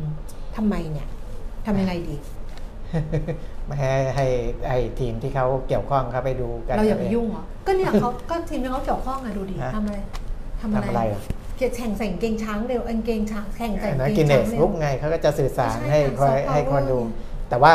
[0.56, 1.08] ทำไมเนี่ย
[1.66, 2.16] ทำยังไงดี
[3.66, 4.26] ไม่ให้ให้
[4.68, 9.98] ให้ทีมที่เขาเกี่ยวข้องเขาไปดูกันเราอย่าไปยุ่งเหรอก็เนี่ยเขาก็ทีมที่เขาเกี่ยวข้องอะดูดิฮะทำอะไร
[10.60, 11.39] ทำทำอะไรเหรอเกียร
[11.76, 17.74] แข่งใส่กางเกงช้างเร็วกางเกงช้างแข่งใส่กางนะเกกินงเนช้างสเร็ลุวกไงเขาก็จะสื่อสารไม่ใช่ให้ค่ะคอย soft power ให้คนดูเนี่ยแต่ว่า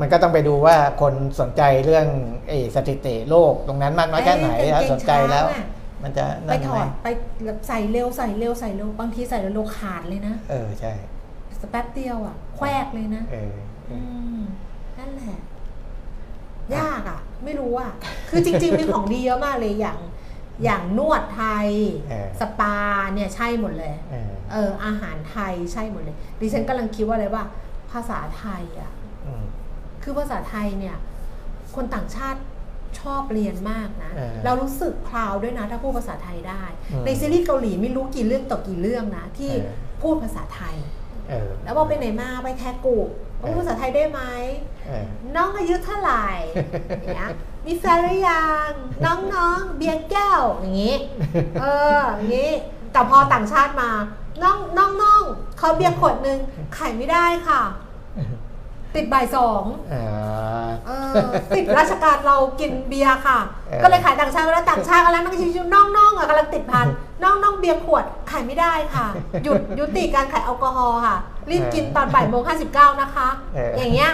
[0.00, 2.06] มันก็ต้องไปดูว่าคนสนใจเรื่อง
[2.48, 5.66] ไอ้สถิติโลกตรงนั้นมากน้อยแค่ไหนเอ้ยถ้าเกงสนใจแล้วช้างอะ
[6.02, 7.08] มันจะไปนั่นถไหอมดไป
[7.68, 10.92] ใส่เร็วใส่เร็วใส่เร็วบางทีใส่เร็วๆขาดเลยนะ เออใช่
[11.70, 13.54] แป๊บเดียวอะ แควกเลยนะเออ
[13.88, 14.00] เออือ
[14.36, 14.40] ม
[14.98, 15.38] นั่นแหละ
[16.76, 17.92] ยากอะ ไม่รู้อะ
[18.30, 19.98] คือจริงๆมีของดีเยอะมากเลยอย่าง
[20.62, 21.68] อย่างนวดไทย
[22.08, 22.76] เออ สปา
[23.14, 27.44] เนี่ยใช่หมดเลย เออเอออาหารไทยใช่หมดเลย ดิฉันกำลังคิดว่าอะไรว่า
[27.92, 28.92] ภาษาไทยอะ
[29.26, 29.44] อืม
[30.02, 30.96] คือภาษาไทยเนี่ย
[31.74, 32.40] คนต่างชาติ
[33.00, 40.76] ชอบเรียนมากนะ เออเรารู้สึกพราวด้วยนะถ้าพูดภาษาไทยได้ อืมในซีรีส์เกาหลีไม่รู้กี่เรื่องต่อกี่เรื่องนะ ที่เออ พูดภาษาไทย
[41.28, 42.96] เออ แล้วบอกไปไหนมาไปแทกู
[43.40, 44.20] พูดภาษาไทยได้ไหม
[44.86, 45.04] เออ
[45.36, 46.24] น้องอายุเท่าไหร่
[47.00, 47.30] อย่างเงี้ย
[47.66, 48.70] มีแฟนหรือยัง
[49.04, 50.96] น้องๆ เบียร์แก้วอย่างงี้
[51.60, 51.64] เอ
[51.98, 52.50] ออย่างงี้
[52.92, 53.90] แต่พอต่างชาติมา
[54.42, 55.22] น้องน้องน้อง
[55.58, 56.38] เขาเบียร์ขวดหนึ่ง
[56.76, 57.62] ขายไม่ได้ค่ะ
[58.94, 59.94] ติดบ่ายสองเอ
[60.64, 63.38] อเออติดราชการเรากินเบียร์ค่ะ
[63.68, 66.86] เออก็เลยขายต่างชาติแล้วต่างชาติกำลังนั่งชิวๆน้องน้องๆอะกำลังติดพัน
[67.22, 69.06] น้องน้องๆเบียร์ขวดขายไม่ได้ค่ะ
[69.44, 71.16] หยุดยุติการขายแอลกอฮอล์ค่ะ
[71.50, 74.10] รีบกินตอนบ่ายโมงห้าสิบเก้านะคะเออออย่างเงี้ย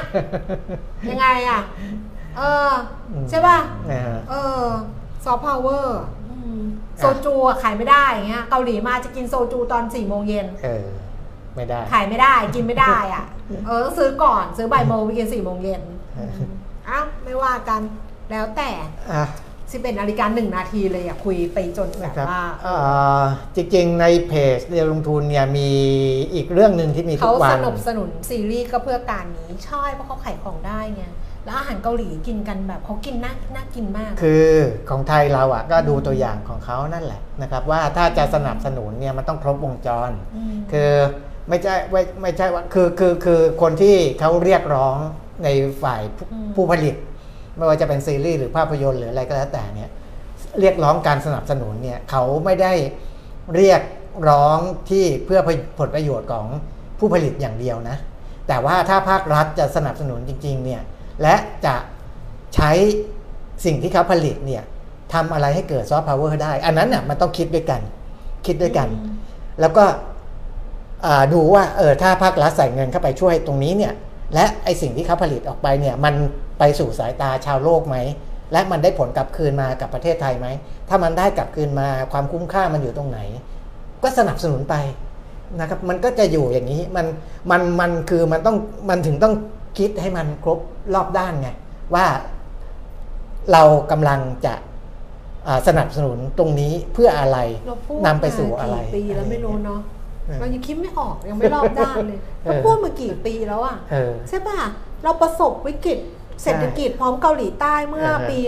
[1.11, 1.61] ยังไงอะ
[2.37, 2.73] เออ
[3.11, 3.59] อืมใช่ป่ะ
[3.89, 4.65] เออเออ
[5.25, 6.01] ซอฟต์พาวเวอร์
[6.99, 10.87] โซจูอะขายไม่ได้อย่างเงี้ยเกาหลีมาจะกินโซจูตอนสี่โมงเย็นเออ
[11.57, 13.25] ไม่ได้ ขายไม่ได้กินไม่ได้อะ
[13.67, 15.83] เออต้องซื้อก่อนซื้อบ่ายโมงไปกินสี่โมงเย็น
[16.17, 16.41] เอออ
[16.89, 17.81] อ้าวไม่ว่ากัน
[18.31, 18.71] แล้วแต่
[19.13, 19.25] อะ
[19.71, 22.75] 11นาฬิกาหนึ่งนาทีเลยอะคุยไปจนแบนะครับว่า เอ่
[23.19, 23.23] อ
[23.57, 25.71] จริงๆ ในเพจเรียนลงทุนเนี่ยมี
[26.35, 31.05] อีกเรื่องหนึ่งที่มีทุเขากวัสนนับสนุนซีรีส์ก็เพื่อการนี้ใช่เพราะเขาขายของได้ไง
[31.51, 34.47] แล้วอาหารเกาหลีกินกันแบบเขากินน่าน่ากินมาก คือ
[34.91, 40.13] ของไทยเราอะก็ดูตัวอย่างของเขานั่นแหละนะครับ ว่าถ้าจะสนับสนุนเนี่ยมันต้องครบวงจรม
[40.73, 40.93] คือ
[41.49, 44.97] ไม่ใช่ไม่ไม่ใช่ว่าคือคือคือคนที่เขาเรียกร้อง
[45.45, 45.49] ใน
[45.83, 46.95] ฝ่ายผู้อืมผู้ผลิต
[47.57, 49.91] ไม่ว่าจะเป็นซีรีส์หรือภาพยนตร์หรืออะไรก็แล้วแต่เนี่ย
[50.61, 52.73] เรียกร้องการสนับสนุนเนี่ยเขาไม่ได้
[53.57, 53.83] เรียก
[54.29, 54.59] ร้อง
[54.91, 55.41] ที่เพื่อ
[55.79, 56.47] ผลประโยชน์ของ
[56.99, 57.97] ผู้ผลิตอย่างเดียวนะ
[58.49, 60.83] แต่ว่าถ้าภาครัฐจะสนับสนุนจริง ๆ เนี่ย
[61.23, 61.35] และ
[61.67, 61.75] จะ
[62.55, 62.71] ใช้
[63.65, 64.63] สิ่งที่เขาผลิตเนี่ย
[65.13, 67.81] ทำอะไรให้เกิดซอฟต์พาวเวอร์ได้ อันนั้นน่ะมันต้องคิดด้วยกัน
[68.47, 69.17] คิดด้วยกันอืม
[69.61, 69.85] แล้วก็
[71.07, 73.93] อ่าดูว่าเออถ้าภาครัฐใส่เงินเข้าไปช่วยตรงนี้เนี่ย
[74.35, 76.15] และไอสิ่งที่เขาผลิตออกไปเนี่ยมัน
[76.59, 77.97] ไปสู่สายตาชาวโลกไหม
[78.53, 80.47] และมันได้ผลกลับคืนมากับประเทศไทยไหม
[80.89, 83.19] ถ้ามันได้กลับคืนมาความคุ้มค่ามันอยู่ตรงไหน
[84.03, 84.75] ก็สนับสนุนไป
[85.61, 87.07] นะครับมันก็จะอยู่อย่างนี้มัน
[87.51, 88.57] มันมันคือมันต้อง
[88.89, 89.35] มันถึงต้อง
[89.79, 90.59] คิดให้มันครบ
[90.95, 91.49] รอบด้านไง
[91.95, 92.07] ว่า
[93.53, 94.55] เรากำลังจะ
[95.47, 99.81] อ่าสนับสนุนตรงนี้เพื่ออะไรเราพูดนำไปสู่อะไรมากี่ปีแล้วไม่รู้เนาะ
[100.27, 104.59] เออเรายังคิดไม่ออกยังไม่รอบด้านเลยเออเราพูดมากี่ปีแล้วอะเออใช่ป่ะ
[105.03, 105.99] เราประสบวิกฤต
[106.43, 108.39] เศรษฐกิจพร้อมเกาหลีใต้เมื่อเออปี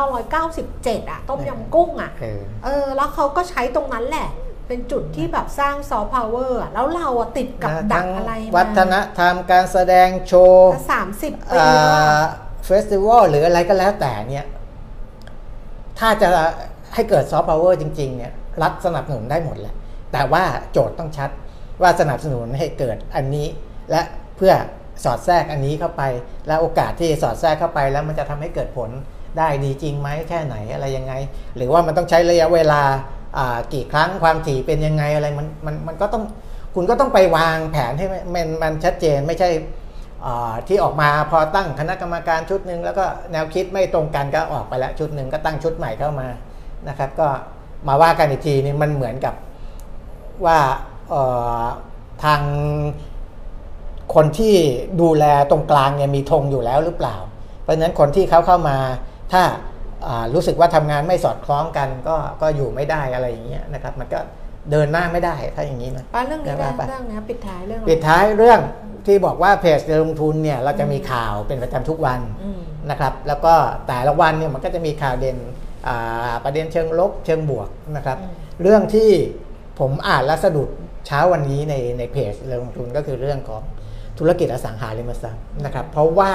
[0.00, 4.28] 1997 อะ ต้มยำกุ้งอะเออเออแล้วเขาก็ใช้ตรงนั้นแหละ
[4.72, 12.26] เป็นจุดที่แบบสร้างซอฟต์พาวเวอร์อะแล้วเราอะติดกับดักอะไรมาวัฒนธรรมการแสดงโชว์สามสิบปีแล้วอะ
[12.66, 14.46] festival หรืออะไรก็แล้วแต่เนี่ย
[15.98, 16.28] ถ้าจะ
[16.94, 19.74] ให้เกิดซอฟต์พาวเวอร์จริง ๆ เนี่ย รัฐสนับสนุนได้หมดแหละ
[20.12, 21.30] แต่ว่าโจทย์ต้องชัด
[21.82, 23.46] ว่าสนับสนุนให้เกิดอันนี้
[23.90, 24.02] และ
[24.36, 24.52] เพื่อ
[25.04, 26.02] สอดแทรกอันนี้เข้าไป
[26.46, 28.90] และโอกาสที่สอดแทรกเข้าไปแล้วมันจะทำให้เกิดผล
[29.38, 31.12] ได้ดีจริงไหมแค่ไหนอะไรยังไง
[31.56, 33.21] หรือว่ามันต้องใช้ระยะเวลาอ่า
[33.72, 36.24] กี่ครั้งความถี่เป็นยังไงอะไรมันมันมันก็ต้อง
[36.74, 39.50] คุณก็ต้องไปวางแผนให้มันมันชัดเจนไม่ใช่
[40.68, 46.28] ที่ออกมาพอตั้งคณะกรรมการชุดหนึ่งแล้วก็แนวคิดไม่ตรงกันก็ออกไปแล้วชุดหนึ่งก็ตั้งชุดใหม่เข้ามา
[46.88, 47.28] นะครับ ก็
[47.88, 49.34] มาว่ากันอีกทีนี่มันเหมือนกับ
[50.46, 50.58] ว่า
[52.24, 52.42] ทาง
[54.14, 54.54] คนที่
[55.00, 57.16] ดูแลตรงกลางเนี่ยมีธงอยู่แล้วหรือเปล่า
[57.62, 58.76] เพราะฉะนั้นคนที่เขาเข้ามา
[59.32, 59.42] ถ้า
[60.34, 64.18] รู้สึกว่าทำงานไม่สอดคล้องกันก็ก็อยู่ไม่ได้อะไรอย่างเงี้ยนะครับมันก็
[64.70, 68.60] เดินหน้าไม่ได้ถ้าอย่างนี้นะไปเรื่องนี้เดี๋ได้ยวไปเรื่องนี้ปิดท้ายเรื่องอะไรปิดท้ายเรื่อง
[69.06, 73.54] ที่บอกว่าเพจเดินลงทุนเนี่ยเราจะมีข่าวเป็นประจำทุกวันอืมนะครับแล้วก็
[73.86, 75.38] แต่ละวันเนี่ยมันก็จะมีข่าวเด่น
[75.86, 78.32] อ่าประเด็นเชิงลบเชิงบวกนะครับอืม
[78.62, 79.10] เรื่องที่
[79.78, 80.68] ผมอ่านและสะดุด
[81.06, 83.62] เช้าวันนี้ในในเพจเดินลงทุนก็คือเรื่องของ
[84.18, 86.32] ธุรกิจอสังหาริมทรัพย์นะครับ เพราะว่า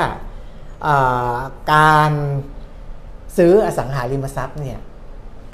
[0.87, 1.37] อ่า
[1.73, 2.11] การ
[3.37, 4.79] ซื้ออสังหาริมทรัพย์เนี่ย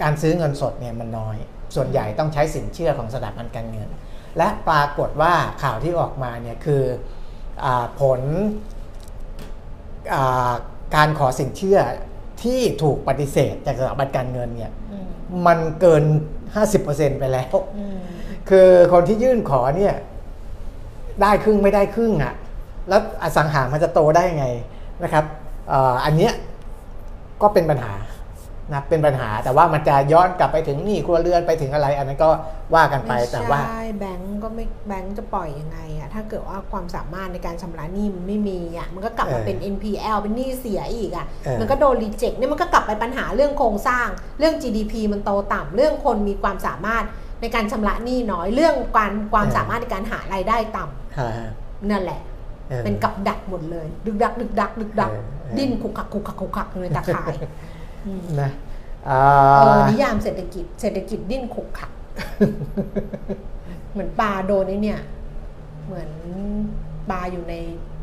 [0.01, 1.37] การซื้อเงินสดเนี่ยมันน้อย
[1.75, 3.89] ส่วนใหญ่ต้องใช้สินเชื่อของสถาบันการเงิน
[4.37, 6.83] และปรากฏว่าข่าวที่ออกมาเนี่ยคือ
[7.65, 8.21] อาผล
[10.13, 10.53] อ่า
[10.95, 11.79] การขอสินเชื่อ
[12.43, 15.07] ที่ถูกปฏิเสธจากสถาบันการเงินเนี่ยอืม
[15.47, 16.03] มันเกิน
[16.61, 17.97] 50%ไปแล้วอืม
[18.49, 19.95] คือคนที่ยื่นขอเนี่ย
[21.21, 22.33] ได้ครึ่งไม่ได้ครึ่งอะ่ะ
[22.89, 24.45] แล้วอสังหามันจะโตได้ยังไง
[25.03, 25.25] นะครับ
[25.69, 26.33] เอ่ออันเนี้ย
[27.43, 27.93] ก็เป็นปัญหา
[28.73, 32.29] นะเป็นปัญหาแต่ว่ามันจะย้อนกลับไปถึงหนี้ครัวเรือนไปถึงอะไร อันนั้นก็
[32.75, 44.07] ว่ากันไปไม่แต่ว่าใช่แบงก์ก็ไม่แบงก์จะปล่อยยังไงอะถ้าเกิดว่าความสามารถในการชำระหนี้มันไม่มีอะมันก็กลับมาเออเป็น NPL เป็นหนี้เสียอีกอะเออมันก็โดนรีเจ็คเนี่ยมันก็กลับไปปัญหาเรื่องโครงสร้าง
[44.39, 47.03] เรื่อง GDP มันโตต่ำเรื่องคนมีความสามารถ
[47.41, 51.31] ในการชำระหนี้น้อยเรื่องการความสามารถในการหารายได้ต่ำอ่า
[51.91, 52.21] นั่นแหละ
[52.71, 57.35] ออเป็นกับดักหมดเลย ดึกดักดึกดักดึกดักเออเออดิ้นคุกคักคุกคักคุกคักในตาข่าย
[58.05, 58.51] อืมนะ
[59.09, 59.21] อ่า
[59.61, 61.91] เออนิยามเศรษฐกิจ เศรษฐกิจดิ้นคุกคัก
[63.91, 64.99] เหมือนปลาโดนไอ้เนี่ย
[65.85, 66.09] เหมือน
[67.09, 67.55] ปลาอยู่ใน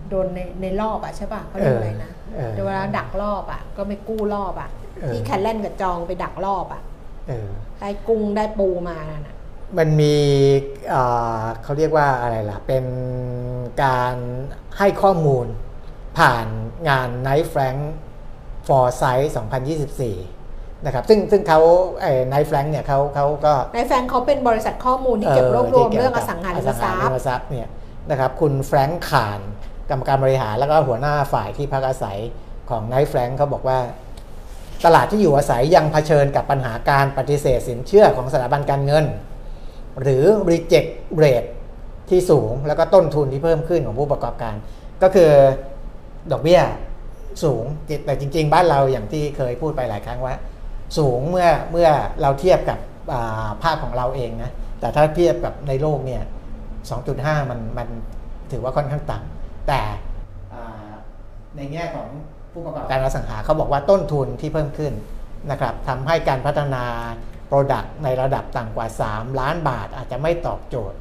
[0.08, 4.70] โดนในในรอบอะใช่ป่ะเขาเรียกอะไรนะเออเดี๋ยวเวลาดักรอบอะก็ไม่กู้รอบอะ
[5.00, 6.82] เออที่แคลนกับจองไปดักรอบอะ
[7.28, 7.48] เออ
[7.80, 9.36] ได้กุ้งได้ปูมานั่นน่ะ
[9.78, 10.14] มันมี
[10.92, 12.84] อ่าเขาเรียกว่าอะไรล่ะ เป็น
[13.84, 14.14] การ
[14.78, 15.46] ให้ข้อมูล
[16.20, 16.46] ผ่าน
[16.88, 17.80] งาน Night Frank
[18.66, 19.26] Foresight
[20.06, 21.60] 2024 นะครับ ซึ่งซึ่งเขา
[22.00, 27.68] ไอ้ Night Frank เนี่ยเขาเขาก็ในแฟนเขาเป็นบริษัทข้อมูลที่เก็บรวบรวมที่เรื่องอกี่ยวกับสังหาริมอทรัพริย์มทรัพย์เนี่ย
[28.10, 29.40] นะครับคุณแฟรงค์ขาน
[29.90, 32.18] กรรมการบริหารแล้วก็หัวหน้าฝ่ายที่พักอาศัย
[32.70, 33.78] ของไนท์แฟรงค์เขาบอกว่า
[34.84, 39.04] ตลาดที่อยู่อาศัยยังเผชิญกับปัญหาการปฏิเสธสินเชื่อของสถาบันการเงิน
[40.00, 40.90] หรือ reject
[41.22, 41.48] rate
[42.10, 44.54] ที่สูงแล้วก็ต้นทุนที่เพิ่มขึ้นของผู้ประกอบการ
[45.02, 45.30] ก็คือ
[46.32, 46.60] ดอกเบี้ย
[47.44, 47.64] สูง
[48.06, 50.34] แต่จริง ๆ บ้านเราอย่างที่เคยพูดไปหลายครั้งว่า
[50.98, 51.88] สูงเมื่อเมื่อ
[52.22, 54.50] เราเทียบกับาภาคของเราเองนะ
[54.80, 56.22] แต่ถ้าเทียบกับในโลกเนี่ย
[56.86, 57.88] 2.5 มันมัน
[58.52, 59.82] ถือว่าค่อนข้างต่ำแต่
[61.56, 62.08] ในแง่ของ
[62.52, 64.92] ผู้ประกอบการอสังหาเขาบอกว่าต้นทุนที่เพิ่มขึ้น
[65.50, 66.84] นะครับทำให้การพัฒนา
[67.50, 70.98] Product ในระดับต่ำกว่า 3 ล้านบาทอาจจะไม่ตอบโจทย์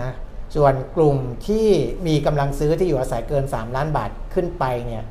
[0.00, 0.10] นะ
[0.56, 1.68] ส่วนกลุ่มที่
[2.06, 5.04] มีกำลังซื้อที่อยู่อาศัยเกิน 3 ล้านบาทขึ้นไปเนี่ย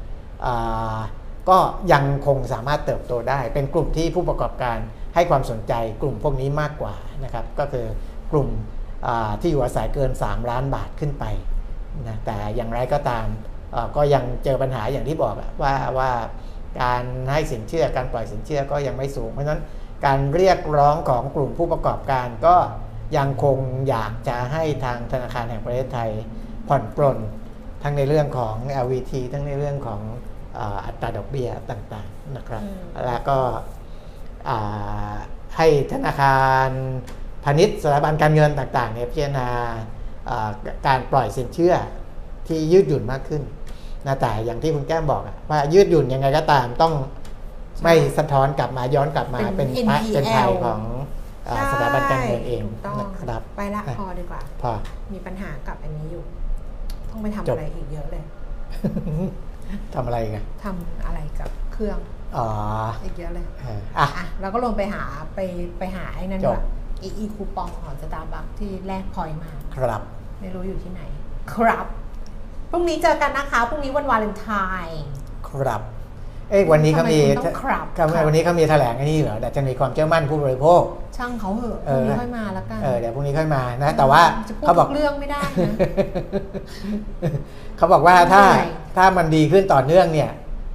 [1.49, 1.57] ก็
[1.91, 4.77] ยังคงสามารถเติบโตได้ เป็นกลุ่มที่ผู้ประกอบการ
[5.15, 7.85] ให้ความสนใจกลุ่มพวกนี้มากกว่านะครับ ก็คือ
[8.31, 8.49] กลุ่ม
[9.41, 11.25] ที่อยู่อาศัยเกิน 3 ล้านบาทขึ้นไป
[12.07, 13.27] นะแต่อย่างไรก็ตาม
[13.95, 16.11] ก็ยังเจอปัญหาอย่างที่บอกว่าว่า
[16.81, 19.61] การให้สินเชื่อการปล่อยสินเชื่อก็ยังไม่สูง เพราะฉะนั้น
[20.05, 22.55] การเรียกร้องของกลุ่มผู้ประกอบการก็
[23.17, 23.57] ยังคง
[23.89, 26.09] อยากจะให้ทางธนาคารแห่งประเทศไทย
[26.67, 27.17] ผ่อนปลน
[27.83, 30.01] ทั้งในเรื่องของ LVT ทั้งในเรื่องของ
[30.59, 33.37] อ่าอัตราดอกเบี้ยต่างๆนะครับอืมแล้วก็
[34.49, 35.13] อ่า
[35.57, 36.69] ให้ธนาคาร
[37.43, 39.49] พาณิชย์สถาบันการเงินต่างๆเนี่ยพิจารณา
[40.29, 40.49] อ่า
[40.87, 41.75] การปล่อยสินเชื่อ
[42.47, 43.43] ที่ยืดหยุ่นมากขึ้น
[44.07, 46.93] นะแต่อย่างที่คุณแก้มบอกอะว่ายืดหยุ่นยังไงก็ตามต้อง
[47.83, 50.98] ไม่สะท้อนกลับมาย้อนกลับมาเป็เป็นนพระ NPL เป็นภัยของอ่าใช่
[51.71, 54.71] สถาบันการเงินเองถูกต้องนะครับไปละอะพอดีกว่าพอ
[55.13, 56.23] มีปัญหากับอันนี้อยู่
[57.09, 58.23] ต้องไปทำจบอะไรอีกเยอะเลย
[59.93, 61.97] ทำอะไรกันทำอะไรกับเครื่อง
[62.37, 62.47] อ๋อ
[63.03, 65.03] อีกเยอะเลยเอออะอะเราก็ลงไปหา
[65.35, 65.39] ไป
[65.79, 66.65] ไปหาไอ้นั่นจบว่า
[67.01, 70.01] อีอีคูปองของสตาร์บัคที่แลก point มา ครับ
[70.39, 71.01] ไม่รู้อยู่ที่ไหน
[71.53, 71.85] ครับ
[72.71, 74.49] พรุ่งนี้เจอกันนะคะ พรุ่งนี้วันวาเลนไท
[74.85, 75.01] น์
[75.47, 75.81] ครับ
[76.51, 80.81] เอ้ยวันนี้เขามีทำไมคุณต้องครับทำไมครับวันนี้เขามีแถลงไอ้นี่เหรอดัชนีความเชื่อมั่นผู้บริโภค
[81.17, 85.73] ช่างเขาเหอะเออพรุ่งนี้ค่อยมาแล้วกันเออเดี๋ยวพรุ่งนี้ค่อยมานะ แต่ว่าจะพูดเขาบอกทุกเรื่องไม่ได้นะ
[87.77, 90.31] เขาบอกว่าถ้าเหนื่อยถ้ามันดีขึ้นต่อเนื่องเนี่ย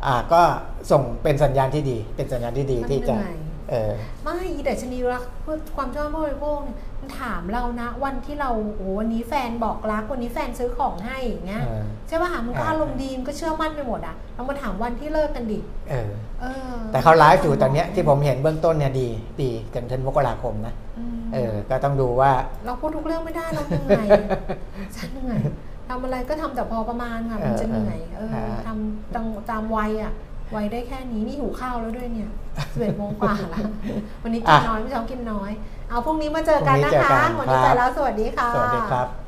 [0.06, 0.42] อ่าก็
[0.90, 3.36] ส่งเป็นสัญญาณที่ดี เป็นสัญญาณที่ดีมันที่จะเหนื่อย
[3.70, 3.92] เออ
[4.24, 19.08] ไม่อีดัชนีรักเพื่อความชอบผู้บริโภคเนี่ยมัน ถามเรานะวันที่เราโอ้วันนี้แฟนบอกรักวันนี้แฟนซื้อของให้อย่างเงี้ยเออใช่ป่ะมันก็อ่าอารมณ์ดีมันก็เชื่อมั่นไปหมดอะเรามาถามวันที่เลิกกันดิเออเออแต่เขาไลฟ์อยู่ตอนเนี้ยที่ผมเห็นเบื้องต้นเนี่ยดี
[19.42, 20.74] ดีกันถึงมกราคมนะ
[21.20, 22.30] มเออ ก็ต้องดูว่า
[22.66, 24.06] เราพูดทุกเรื่องไม่ได้เราเหนื่อย
[24.96, 25.40] ฉันเหนื่อย
[25.88, 30.12] ทำอะไรก็ทำแต่พอประมาณค่ะมันจะเหนื่อยเออเออทำตามตามวัยอะ
[30.54, 32.30] วัยได้แค่นี้นี่หิวข้าวแล้วด้วยเนี่ย
[32.72, 33.60] สิบเอ็ดโมงกว่าละ
[34.22, 35.50] วันนี้กินน้อยไม่เช้ากินน้อย
[35.94, 39.23] เอาพรุ่งนี้มาเจอกันพรุ่งนี้นะเจอกัคะนวันนี้ครับไปแล้วสวัสดีค่ะ สวัสดีครับ